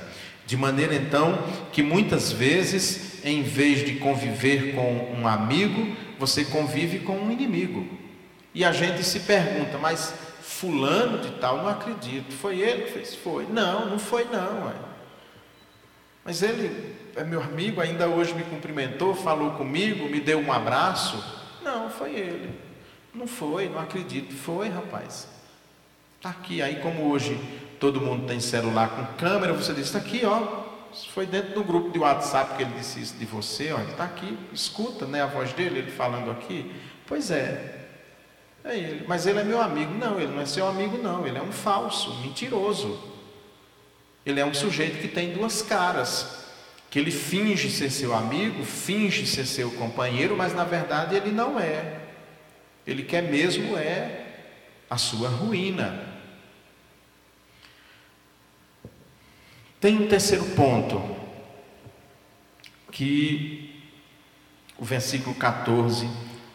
de 0.45 0.57
maneira 0.57 0.93
então 0.93 1.41
que 1.71 1.81
muitas 1.81 2.33
vezes, 2.33 3.25
em 3.25 3.41
vez 3.41 3.85
de 3.85 3.95
conviver 3.95 4.75
com 4.75 5.15
um 5.17 5.25
amigo, 5.25 5.95
você 6.19 6.43
convive 6.43 6.99
com 6.99 7.17
um 7.17 7.31
inimigo. 7.31 7.87
E 8.53 8.65
a 8.65 8.73
gente 8.73 9.03
se 9.03 9.21
pergunta, 9.21 9.77
mas 9.77 10.13
fulano 10.41 11.19
de 11.19 11.31
tal, 11.39 11.59
não 11.59 11.69
acredito, 11.69 12.33
foi 12.33 12.59
ele 12.59 12.83
que 12.83 12.91
fez? 12.91 13.15
Foi. 13.15 13.47
Não, 13.47 13.89
não 13.89 13.97
foi 13.97 14.25
não. 14.25 14.67
Ué. 14.67 14.73
Mas 16.25 16.43
ele 16.43 16.95
é 17.15 17.23
meu 17.23 17.41
amigo, 17.41 17.79
ainda 17.79 18.09
hoje 18.09 18.33
me 18.33 18.43
cumprimentou, 18.43 19.15
falou 19.15 19.51
comigo, 19.51 20.09
me 20.09 20.19
deu 20.19 20.39
um 20.39 20.51
abraço. 20.51 21.23
Não, 21.63 21.89
foi 21.89 22.15
ele. 22.15 22.59
Não 23.15 23.25
foi, 23.25 23.69
não 23.69 23.79
acredito. 23.79 24.35
Foi, 24.35 24.67
rapaz. 24.67 25.27
Está 26.17 26.29
aqui. 26.29 26.61
Aí, 26.61 26.75
como 26.81 27.09
hoje 27.09 27.39
todo 27.81 27.99
mundo 27.99 28.27
tem 28.27 28.39
celular 28.39 28.89
com 28.89 29.17
câmera, 29.17 29.51
você 29.51 29.73
diz: 29.73 29.87
está 29.87 29.97
aqui, 29.97 30.21
ó. 30.23 30.61
Foi 31.13 31.25
dentro 31.25 31.53
do 31.53 31.63
grupo 31.63 31.89
de 31.89 31.99
WhatsApp 31.99 32.55
que 32.55 32.63
ele 32.63 32.73
disse 32.77 33.01
isso 33.01 33.15
de 33.15 33.25
você, 33.25 33.71
olha, 33.71 33.89
está 33.91 34.03
aqui, 34.03 34.37
escuta 34.51 35.05
né, 35.05 35.21
a 35.21 35.25
voz 35.25 35.53
dele, 35.53 35.79
ele 35.79 35.91
falando 35.91 36.29
aqui. 36.29 36.69
Pois 37.07 37.31
é, 37.31 37.87
é 38.63 38.77
ele. 38.77 39.05
Mas 39.07 39.25
ele 39.25 39.39
é 39.39 39.43
meu 39.43 39.61
amigo. 39.61 39.93
Não, 39.93 40.19
ele 40.19 40.31
não 40.31 40.41
é 40.41 40.45
seu 40.45 40.67
amigo, 40.67 40.97
não. 40.97 41.25
Ele 41.25 41.37
é 41.37 41.41
um 41.41 41.51
falso, 41.51 42.13
mentiroso. 42.21 42.99
Ele 44.25 44.39
é 44.39 44.45
um 44.45 44.53
sujeito 44.53 45.01
que 45.01 45.07
tem 45.07 45.33
duas 45.33 45.61
caras. 45.61 46.45
Que 46.89 46.99
ele 46.99 47.09
finge 47.09 47.71
ser 47.71 47.89
seu 47.89 48.13
amigo, 48.13 48.63
finge 48.65 49.25
ser 49.25 49.45
seu 49.45 49.71
companheiro, 49.71 50.35
mas 50.35 50.53
na 50.53 50.65
verdade 50.65 51.15
ele 51.15 51.31
não 51.31 51.57
é. 51.57 52.01
Ele 52.85 53.03
quer 53.03 53.23
mesmo 53.23 53.77
é 53.77 54.25
a 54.89 54.97
sua 54.97 55.29
ruína. 55.29 56.10
Tem 59.81 59.97
um 59.97 60.07
terceiro 60.07 60.45
ponto, 60.55 61.01
que 62.91 63.83
o 64.77 64.85
versículo 64.85 65.33
14 65.33 66.07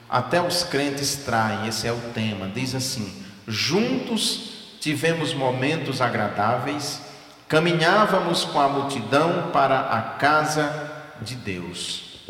até 0.08 0.40
os 0.40 0.62
crentes 0.62 1.16
traem, 1.24 1.66
esse 1.66 1.88
é 1.88 1.92
o 1.92 1.98
tema. 2.14 2.48
Diz 2.48 2.72
assim: 2.72 3.24
Juntos 3.48 4.78
tivemos 4.80 5.34
momentos 5.34 6.00
agradáveis, 6.00 7.02
caminhávamos 7.48 8.44
com 8.44 8.60
a 8.60 8.68
multidão 8.68 9.50
para 9.50 9.80
a 9.80 10.00
casa 10.00 10.92
de 11.20 11.34
Deus. 11.34 12.20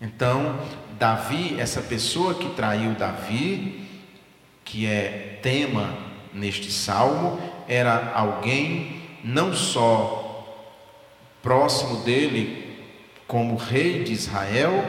Então, 0.00 0.58
Davi, 0.98 1.54
essa 1.60 1.82
pessoa 1.82 2.34
que 2.34 2.48
traiu 2.50 2.94
Davi, 2.94 3.88
que 4.64 4.86
é 4.86 5.38
tema 5.40 5.94
neste 6.34 6.72
salmo, 6.72 7.40
era 7.68 8.12
alguém 8.16 8.97
não 9.24 9.52
só 9.54 10.28
próximo 11.42 12.02
dele 12.02 12.86
como 13.26 13.56
rei 13.56 14.04
de 14.04 14.12
Israel, 14.12 14.84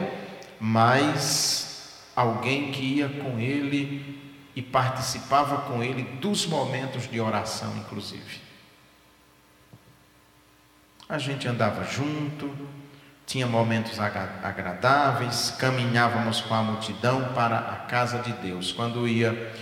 mas 0.58 2.02
alguém 2.16 2.72
que 2.72 2.82
ia 2.82 3.08
com 3.08 3.38
ele 3.38 4.20
e 4.54 4.62
participava 4.62 5.58
com 5.62 5.82
ele 5.82 6.02
dos 6.20 6.46
momentos 6.46 7.08
de 7.10 7.20
oração, 7.20 7.74
inclusive. 7.78 8.40
A 11.08 11.18
gente 11.18 11.46
andava 11.48 11.84
junto, 11.84 12.54
tinha 13.26 13.46
momentos 13.46 13.98
agradáveis, 13.98 15.50
caminhávamos 15.58 16.40
com 16.40 16.54
a 16.54 16.62
multidão 16.62 17.32
para 17.32 17.58
a 17.58 17.76
casa 17.86 18.18
de 18.18 18.32
Deus. 18.34 18.72
Quando 18.72 19.06
ia 19.06 19.52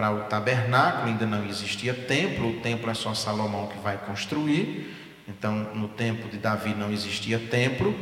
para 0.00 0.12
o 0.12 0.20
tabernáculo, 0.20 1.08
ainda 1.08 1.26
não 1.26 1.44
existia 1.44 1.92
templo, 1.92 2.48
o 2.48 2.60
templo 2.60 2.90
é 2.90 2.94
só 2.94 3.12
Salomão 3.12 3.66
que 3.66 3.78
vai 3.80 3.98
construir. 3.98 4.96
Então, 5.28 5.54
no 5.74 5.88
tempo 5.88 6.26
de 6.26 6.38
Davi 6.38 6.74
não 6.74 6.90
existia 6.90 7.38
templo, 7.38 7.94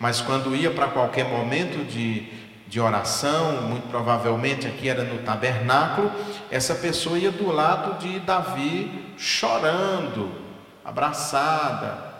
mas 0.00 0.20
quando 0.20 0.56
ia 0.56 0.72
para 0.72 0.88
qualquer 0.88 1.24
momento 1.28 1.86
de, 1.86 2.26
de 2.66 2.80
oração, 2.80 3.62
muito 3.68 3.86
provavelmente 3.86 4.66
aqui 4.66 4.88
era 4.88 5.04
no 5.04 5.22
tabernáculo, 5.22 6.10
essa 6.50 6.74
pessoa 6.74 7.16
ia 7.16 7.30
do 7.30 7.52
lado 7.52 8.00
de 8.00 8.18
Davi 8.18 9.14
chorando, 9.16 10.32
abraçada, 10.84 12.14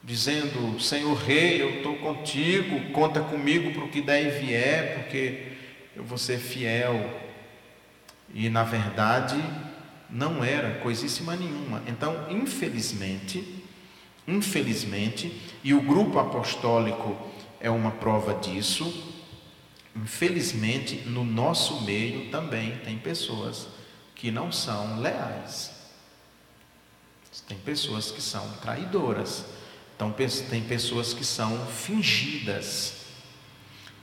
dizendo: 0.00 0.80
Senhor 0.80 1.16
Rei, 1.16 1.60
eu 1.60 1.78
estou 1.78 1.96
contigo, 1.96 2.92
conta 2.92 3.18
comigo 3.18 3.72
para 3.72 3.82
o 3.82 3.88
que 3.88 4.00
der 4.00 4.28
e 4.28 4.30
vier, 4.30 4.94
porque 5.00 5.48
eu 5.96 6.04
vou 6.04 6.16
ser 6.16 6.38
fiel. 6.38 7.23
E 8.34 8.50
na 8.50 8.64
verdade, 8.64 9.42
não 10.10 10.44
era 10.44 10.80
coisíssima 10.80 11.34
nenhuma. 11.36 11.82
Então, 11.86 12.26
infelizmente, 12.28 13.62
infelizmente, 14.26 15.40
e 15.62 15.72
o 15.72 15.80
grupo 15.80 16.18
apostólico 16.18 17.16
é 17.60 17.70
uma 17.70 17.92
prova 17.92 18.34
disso, 18.34 19.14
infelizmente, 19.96 20.96
no 21.06 21.24
nosso 21.24 21.82
meio 21.82 22.30
também 22.30 22.76
tem 22.78 22.98
pessoas 22.98 23.68
que 24.14 24.30
não 24.30 24.50
são 24.50 25.00
leais. 25.00 25.72
Tem 27.48 27.58
pessoas 27.58 28.10
que 28.10 28.20
são 28.20 28.48
traidoras. 28.62 29.44
Então, 29.94 30.12
tem 30.50 30.62
pessoas 30.62 31.12
que 31.12 31.24
são 31.24 31.66
fingidas. 31.66 33.04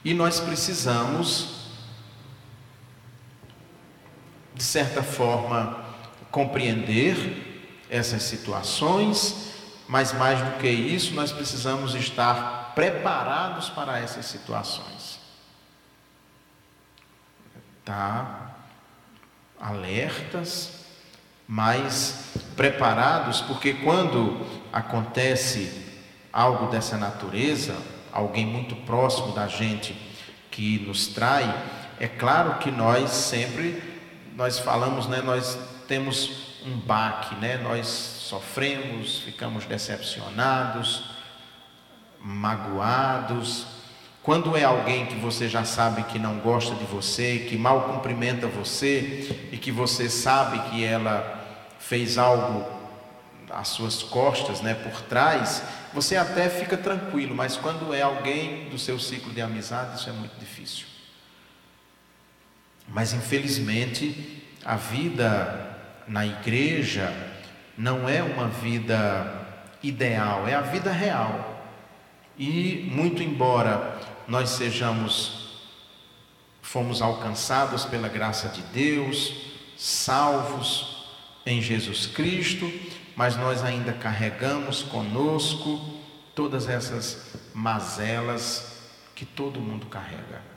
E 0.04 0.13
nós 0.13 0.39
precisamos, 0.39 1.61
de 4.62 4.67
certa 4.67 5.02
forma, 5.02 5.84
compreender 6.30 7.84
essas 7.89 8.21
situações, 8.21 9.56
mas 9.88 10.13
mais 10.13 10.39
do 10.39 10.60
que 10.60 10.69
isso, 10.69 11.15
nós 11.15 11.32
precisamos 11.32 11.95
estar 11.95 12.74
preparados 12.76 13.69
para 13.69 13.97
essas 13.97 14.28
situações. 14.28 15.19
Tá 17.84 18.52
alertas, 19.60 20.86
mas 21.47 22.26
preparados, 22.56 23.41
porque 23.41 23.74
quando 23.74 24.45
acontece 24.71 25.88
algo 26.32 26.67
dessa 26.67 27.00
natureza, 27.00 27.76
alguém 28.12 28.45
muito 28.45 28.76
próximo 28.76 29.34
da 29.34 29.47
gente 29.47 30.00
que 30.52 30.78
nos 30.86 31.08
trai, 31.08 31.52
é 32.00 32.08
claro 32.08 32.60
que 32.60 32.69
nós 32.69 33.10
sempre 33.10 33.90
nós 34.36 34.60
falamos, 34.60 35.08
né, 35.08 35.22
nós 35.22 35.58
temos 35.88 36.52
um 36.65 36.78
baque, 36.78 37.36
né? 37.36 37.58
Nós 37.58 37.88
sofremos, 37.88 39.20
ficamos 39.20 39.65
decepcionados, 39.65 41.04
magoados. 42.20 43.65
Quando 44.24 44.56
é 44.56 44.63
alguém 44.63 45.08
que 45.08 45.15
você 45.15 45.50
já 45.50 45.65
sabe 45.65 46.04
que 46.04 46.20
não 46.20 46.38
gosta 46.39 46.76
de 46.76 46.86
você, 46.86 47.48
que 47.50 47.58
mal 47.58 47.82
cumprimenta 47.82 48.48
você 48.48 49.50
e 49.52 49.58
que 49.58 49.72
você 49.72 50.08
sabe 50.10 50.70
que 50.70 50.84
ela 50.84 51.39
fez 51.80 52.17
algo 52.17 52.65
às 53.50 53.70
suas 53.70 54.04
costas, 54.04 54.62
né, 54.62 54.76
por 54.76 55.02
trás, 55.02 55.63
você 55.94 56.15
até 56.15 56.48
fica 56.48 56.78
tranquilo, 56.78 57.36
mas 57.36 57.58
quando 57.58 57.94
é 57.94 58.02
alguém 58.02 58.70
do 58.70 58.78
seu 58.78 59.00
ciclo 59.00 59.34
de 59.34 59.41
amizade, 59.41 60.00
isso 60.00 60.10
é 60.10 60.13
muito 60.13 60.39
difícil. 60.39 60.90
Mas 62.91 63.13
infelizmente, 63.13 64.43
a 64.63 64.75
vida 64.75 65.77
na 66.08 66.25
igreja 66.25 67.12
não 67.77 68.08
é 68.08 68.21
uma 68.21 68.47
vida 68.47 69.47
ideal, 69.82 70.47
é 70.47 70.54
a 70.54 70.62
vida 70.62 70.91
real. 70.91 71.63
E 72.38 72.89
muito 72.91 73.23
embora 73.23 73.97
nós 74.27 74.49
sejamos 74.49 75.41
fomos 76.62 77.01
alcançados 77.01 77.86
pela 77.86 78.08
graça 78.08 78.47
de 78.47 78.62
Deus, 78.62 79.51
salvos 79.77 81.06
em 81.45 81.62
Jesus 81.62 82.06
Cristo, 82.06 82.71
mas 83.15 83.36
nós 83.36 83.63
ainda 83.63 83.91
carregamos 83.93 84.84
conosco 84.84 85.99
todas 86.34 86.69
essas 86.69 87.36
mazelas 87.54 88.80
que 89.15 89.25
todo 89.25 89.60
mundo 89.60 89.88
carrega. 89.88 90.51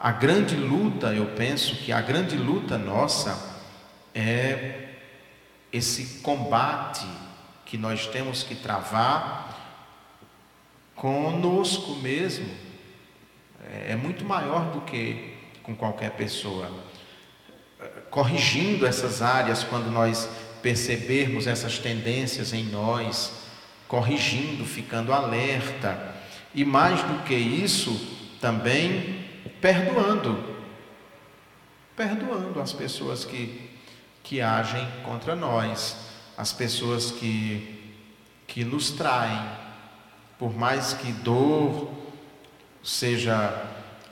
A 0.00 0.12
grande 0.12 0.54
luta, 0.54 1.08
eu 1.08 1.26
penso 1.34 1.74
que 1.76 1.90
a 1.90 2.00
grande 2.00 2.36
luta 2.36 2.78
nossa 2.78 3.58
é 4.14 4.90
esse 5.72 6.20
combate 6.20 7.04
que 7.66 7.76
nós 7.76 8.06
temos 8.06 8.44
que 8.44 8.54
travar 8.54 9.58
conosco 10.94 11.96
mesmo. 11.96 12.48
É 13.86 13.96
muito 13.96 14.24
maior 14.24 14.70
do 14.70 14.82
que 14.82 15.34
com 15.64 15.74
qualquer 15.74 16.12
pessoa, 16.12 16.70
corrigindo 18.08 18.86
essas 18.86 19.20
áreas 19.20 19.64
quando 19.64 19.90
nós 19.90 20.28
percebermos 20.62 21.48
essas 21.48 21.78
tendências 21.78 22.52
em 22.52 22.64
nós, 22.64 23.32
corrigindo, 23.88 24.64
ficando 24.64 25.12
alerta, 25.12 26.14
e 26.54 26.64
mais 26.64 27.02
do 27.02 27.22
que 27.24 27.34
isso, 27.34 28.00
também 28.40 29.27
perdoando. 29.60 30.56
Perdoando 31.96 32.60
as 32.60 32.72
pessoas 32.72 33.24
que, 33.24 33.70
que 34.22 34.40
agem 34.40 34.86
contra 35.04 35.34
nós, 35.34 35.96
as 36.36 36.52
pessoas 36.52 37.10
que, 37.10 37.94
que 38.46 38.64
nos 38.64 38.92
traem, 38.92 39.42
por 40.38 40.56
mais 40.56 40.94
que 40.94 41.10
dor 41.10 41.90
seja 42.82 43.66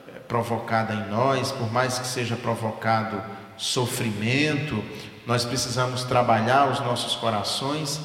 eh, 0.09 0.18
provocada 0.26 0.92
em 0.92 1.09
nós, 1.09 1.52
por 1.52 1.72
mais 1.72 1.98
que 1.98 2.06
seja 2.06 2.35
provocado 2.35 3.22
sofrimento, 3.56 4.82
nós 5.24 5.44
precisamos 5.44 6.04
trabalhar 6.04 6.70
os 6.70 6.80
nossos 6.80 7.14
corações 7.14 8.00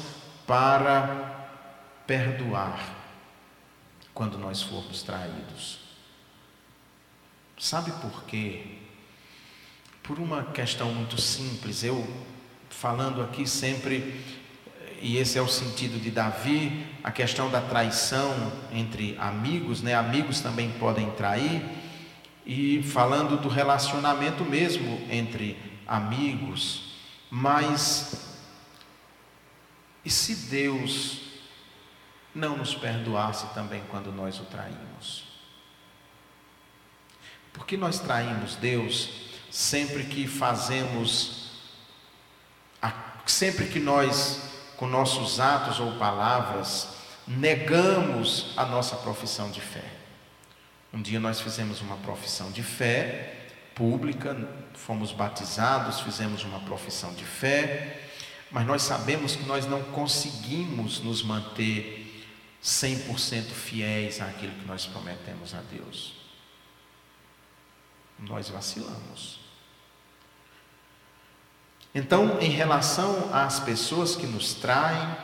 para 0.46 1.48
perdoar 2.06 2.80
quando 4.14 4.38
nós 4.38 4.62
formos 4.62 5.02
traídos. 5.02 5.81
Sabe 7.62 7.92
por 7.92 8.24
quê? 8.24 8.60
Por 10.02 10.18
uma 10.18 10.42
questão 10.46 10.92
muito 10.92 11.20
simples, 11.20 11.84
eu 11.84 12.04
falando 12.68 13.22
aqui 13.22 13.46
sempre, 13.48 14.20
e 15.00 15.16
esse 15.16 15.38
é 15.38 15.40
o 15.40 15.46
sentido 15.46 16.02
de 16.02 16.10
Davi, 16.10 16.84
a 17.04 17.12
questão 17.12 17.48
da 17.48 17.60
traição 17.60 18.34
entre 18.72 19.16
amigos, 19.16 19.80
né? 19.80 19.94
Amigos 19.94 20.40
também 20.40 20.72
podem 20.72 21.08
trair, 21.12 21.62
e 22.44 22.82
falando 22.82 23.40
do 23.40 23.48
relacionamento 23.48 24.44
mesmo 24.44 25.00
entre 25.08 25.56
amigos, 25.86 26.96
mas 27.30 28.42
e 30.04 30.10
se 30.10 30.50
Deus 30.50 31.30
não 32.34 32.56
nos 32.56 32.74
perdoasse 32.74 33.46
também 33.54 33.84
quando 33.88 34.10
nós 34.10 34.40
o 34.40 34.44
traímos? 34.46 35.31
Porque 37.52 37.76
nós 37.76 37.98
traímos 37.98 38.56
Deus 38.56 39.10
sempre 39.50 40.04
que 40.04 40.26
fazemos, 40.26 41.50
sempre 43.26 43.66
que 43.66 43.78
nós, 43.78 44.40
com 44.76 44.86
nossos 44.86 45.38
atos 45.38 45.78
ou 45.78 45.92
palavras, 45.98 46.88
negamos 47.26 48.52
a 48.56 48.64
nossa 48.64 48.96
profissão 48.96 49.50
de 49.50 49.60
fé. 49.60 49.84
Um 50.92 51.00
dia 51.00 51.20
nós 51.20 51.40
fizemos 51.40 51.80
uma 51.80 51.96
profissão 51.98 52.50
de 52.50 52.62
fé 52.62 53.48
pública, 53.74 54.36
fomos 54.74 55.12
batizados, 55.12 56.00
fizemos 56.00 56.44
uma 56.44 56.60
profissão 56.60 57.14
de 57.14 57.24
fé, 57.24 58.00
mas 58.50 58.66
nós 58.66 58.82
sabemos 58.82 59.34
que 59.34 59.44
nós 59.44 59.66
não 59.66 59.82
conseguimos 59.82 61.00
nos 61.00 61.22
manter 61.22 62.26
100% 62.62 63.44
fiéis 63.50 64.20
àquilo 64.20 64.52
que 64.52 64.66
nós 64.66 64.86
prometemos 64.86 65.54
a 65.54 65.60
Deus. 65.62 66.21
Nós 68.22 68.48
vacilamos. 68.48 69.40
Então, 71.94 72.40
em 72.40 72.50
relação 72.50 73.34
às 73.34 73.60
pessoas 73.60 74.16
que 74.16 74.26
nos 74.26 74.54
traem, 74.54 75.16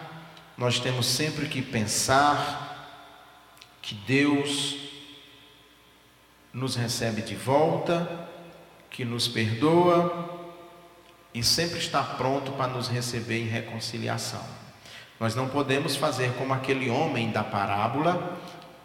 nós 0.56 0.78
temos 0.78 1.06
sempre 1.06 1.48
que 1.48 1.62
pensar 1.62 2.66
que 3.80 3.94
Deus 3.94 4.76
nos 6.52 6.76
recebe 6.76 7.22
de 7.22 7.34
volta 7.34 8.28
que 8.90 9.04
nos 9.04 9.28
perdoa 9.28 10.48
e 11.32 11.42
sempre 11.42 11.78
está 11.78 12.02
pronto 12.02 12.52
para 12.52 12.72
nos 12.72 12.88
receber 12.88 13.42
em 13.42 13.46
reconciliação. 13.46 14.44
Nós 15.20 15.34
não 15.34 15.48
podemos 15.48 15.96
fazer 15.96 16.32
como 16.34 16.52
aquele 16.54 16.90
homem 16.90 17.30
da 17.30 17.44
parábola 17.44 18.36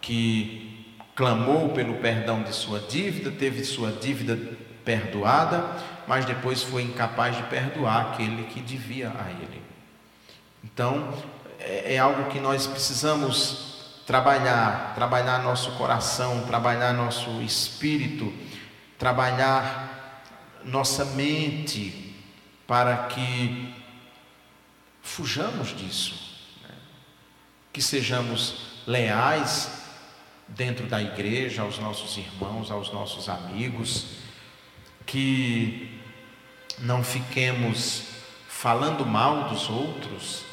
que 0.02 0.73
clamou 1.16 1.70
pelo 1.70 1.96
perdão 1.96 2.44
de 2.44 2.54
sua 2.54 2.80
dívida, 2.80 3.32
teve 3.32 3.64
sua 3.64 3.92
dívida 3.92 4.38
perdoada, 4.84 5.78
mas 6.08 6.26
depois 6.26 6.64
foi 6.64 6.84
incapaz 6.84 7.38
de 7.38 7.44
perdoar 7.44 8.14
aquele 8.14 8.44
que 8.46 8.60
devia 8.62 9.10
a 9.10 9.30
ele. 9.30 9.62
Então, 10.64 11.14
é, 11.60 11.96
é 11.96 12.00
algo 12.00 12.30
que 12.30 12.40
nós 12.40 12.66
precisamos 12.66 14.02
trabalhar, 14.06 14.94
trabalhar 14.96 15.42
nosso 15.44 15.72
coração, 15.74 16.46
trabalhar 16.46 16.94
nosso 16.94 17.42
espírito, 17.42 18.34
trabalhar 18.98 20.22
nossa 20.64 21.06
mente 21.06 22.16
para 22.66 22.98
que 23.08 23.74
fujamos 25.02 25.76
disso, 25.76 26.38
né? 26.64 26.76
que 27.72 27.82
sejamos 27.82 28.82
leais 28.88 29.83
dentro 30.48 30.86
da 30.88 31.02
igreja, 31.02 31.62
aos 31.62 31.80
nossos 31.80 32.18
irmãos, 32.18 32.70
aos 32.70 32.92
nossos 32.92 33.30
amigos, 33.30 34.06
que 35.06 36.00
não 36.80 37.04
fiquemos 37.04 38.04
falando 38.48 39.06
mal 39.06 39.50
dos 39.50 39.70
outros, 39.70 40.44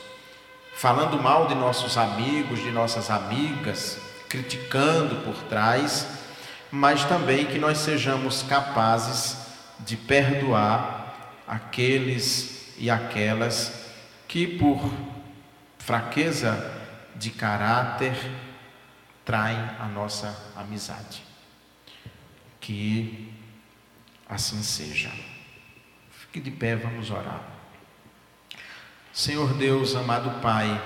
falando 0.74 1.20
mal 1.22 1.46
de 1.46 1.55
nossos 1.55 1.96
amigos, 1.96 2.61
de 2.61 2.70
nossas 2.70 3.11
amigas, 3.11 3.98
criticando 4.29 5.16
por 5.24 5.35
trás, 5.44 6.07
mas 6.70 7.05
também 7.05 7.46
que 7.46 7.59
nós 7.59 7.79
sejamos 7.79 8.42
capazes 8.42 9.37
de 9.81 9.96
perdoar 9.96 11.40
aqueles 11.46 12.74
e 12.79 12.90
aquelas 12.90 13.87
que, 14.29 14.46
por 14.46 14.81
fraqueza 15.79 16.72
de 17.16 17.31
caráter, 17.31 18.14
traem 19.30 19.60
a 19.78 19.86
nossa 19.86 20.36
amizade. 20.56 21.22
Que 22.60 23.32
assim 24.28 24.60
seja. 24.60 25.08
Fique 26.10 26.40
de 26.40 26.50
pé, 26.50 26.74
vamos 26.74 27.12
orar. 27.12 27.40
Senhor 29.12 29.54
Deus, 29.54 29.94
amado 29.94 30.40
Pai, 30.40 30.82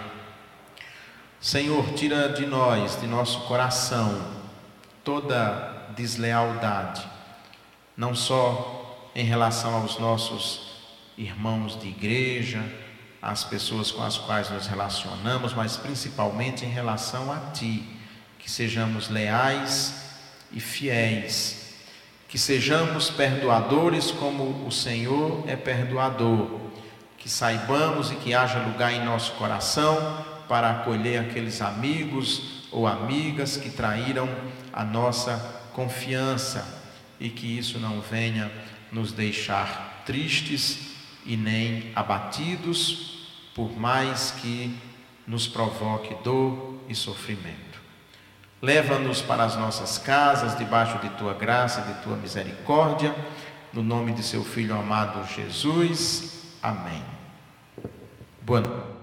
Senhor, 1.41 1.95
tira 1.95 2.35
de 2.35 2.45
nós, 2.45 3.01
de 3.01 3.07
nosso 3.07 3.41
coração, 3.47 4.31
toda 5.03 5.89
deslealdade, 5.97 7.03
não 7.97 8.15
só 8.15 9.11
em 9.15 9.25
relação 9.25 9.75
aos 9.75 9.99
nossos 9.99 10.83
irmãos 11.17 11.81
de 11.81 11.89
igreja, 11.89 12.63
às 13.23 13.43
pessoas 13.43 13.91
com 13.91 14.03
as 14.03 14.19
quais 14.19 14.51
nos 14.51 14.67
relacionamos, 14.67 15.55
mas 15.55 15.79
principalmente 15.79 16.67
em 16.67 16.69
relação 16.69 17.33
a 17.33 17.39
Ti, 17.53 17.94
que 18.45 18.51
sejamos 18.51 19.09
leais 19.09 19.95
e 20.53 20.61
fiéis, 20.61 21.77
que 22.29 22.39
sejamos 22.39 23.09
perdoadores 23.09 24.11
como 24.11 24.67
o 24.67 24.71
Senhor 24.71 25.43
é 25.49 25.57
perdoador, 25.57 26.61
que 27.17 27.27
saibamos 27.27 28.13
e 28.13 28.17
que 28.17 28.35
haja 28.35 28.59
lugar 28.59 28.93
em 28.93 29.03
nosso 29.03 29.33
coração 29.33 29.97
para 30.47 30.71
acolher 30.71 31.21
aqueles 31.21 31.63
amigos 31.63 32.69
ou 32.71 32.87
amigas 32.87 33.57
que 33.57 33.71
traíram 33.71 34.29
a 34.75 34.85
nossa 34.85 35.39
confiança 35.73 36.85
e 37.19 37.31
que 37.31 37.47
isso 37.47 37.79
não 37.79 38.03
venha 38.03 38.53
nos 38.93 39.11
deixar 39.11 40.03
tristes 40.05 40.95
e 41.25 41.35
nem 41.35 41.91
abatidos, 41.95 43.27
por 43.55 43.75
mais 43.75 44.33
que 44.33 44.79
nos 45.27 45.47
provoque 45.47 46.15
dor 46.23 46.79
e 46.91 46.95
sofrimento. 46.95 47.64
Leva-nos 48.63 49.21
para 49.21 49.45
as 49.45 49.57
nossas 49.57 49.99
casas, 49.99 50.57
debaixo 50.57 50.99
de 50.99 51.11
tua 51.11 51.35
graça 51.35 51.83
de 51.83 51.95
tua 52.03 52.17
misericórdia, 52.17 53.15
no 53.73 53.83
nome 53.83 54.13
de 54.13 54.23
seu 54.23 54.43
Filho 54.43 54.75
amado 54.75 55.27
Jesus. 55.35 56.57
Amém. 56.63 57.03
Boa 58.41 58.61
noite. 58.61 58.94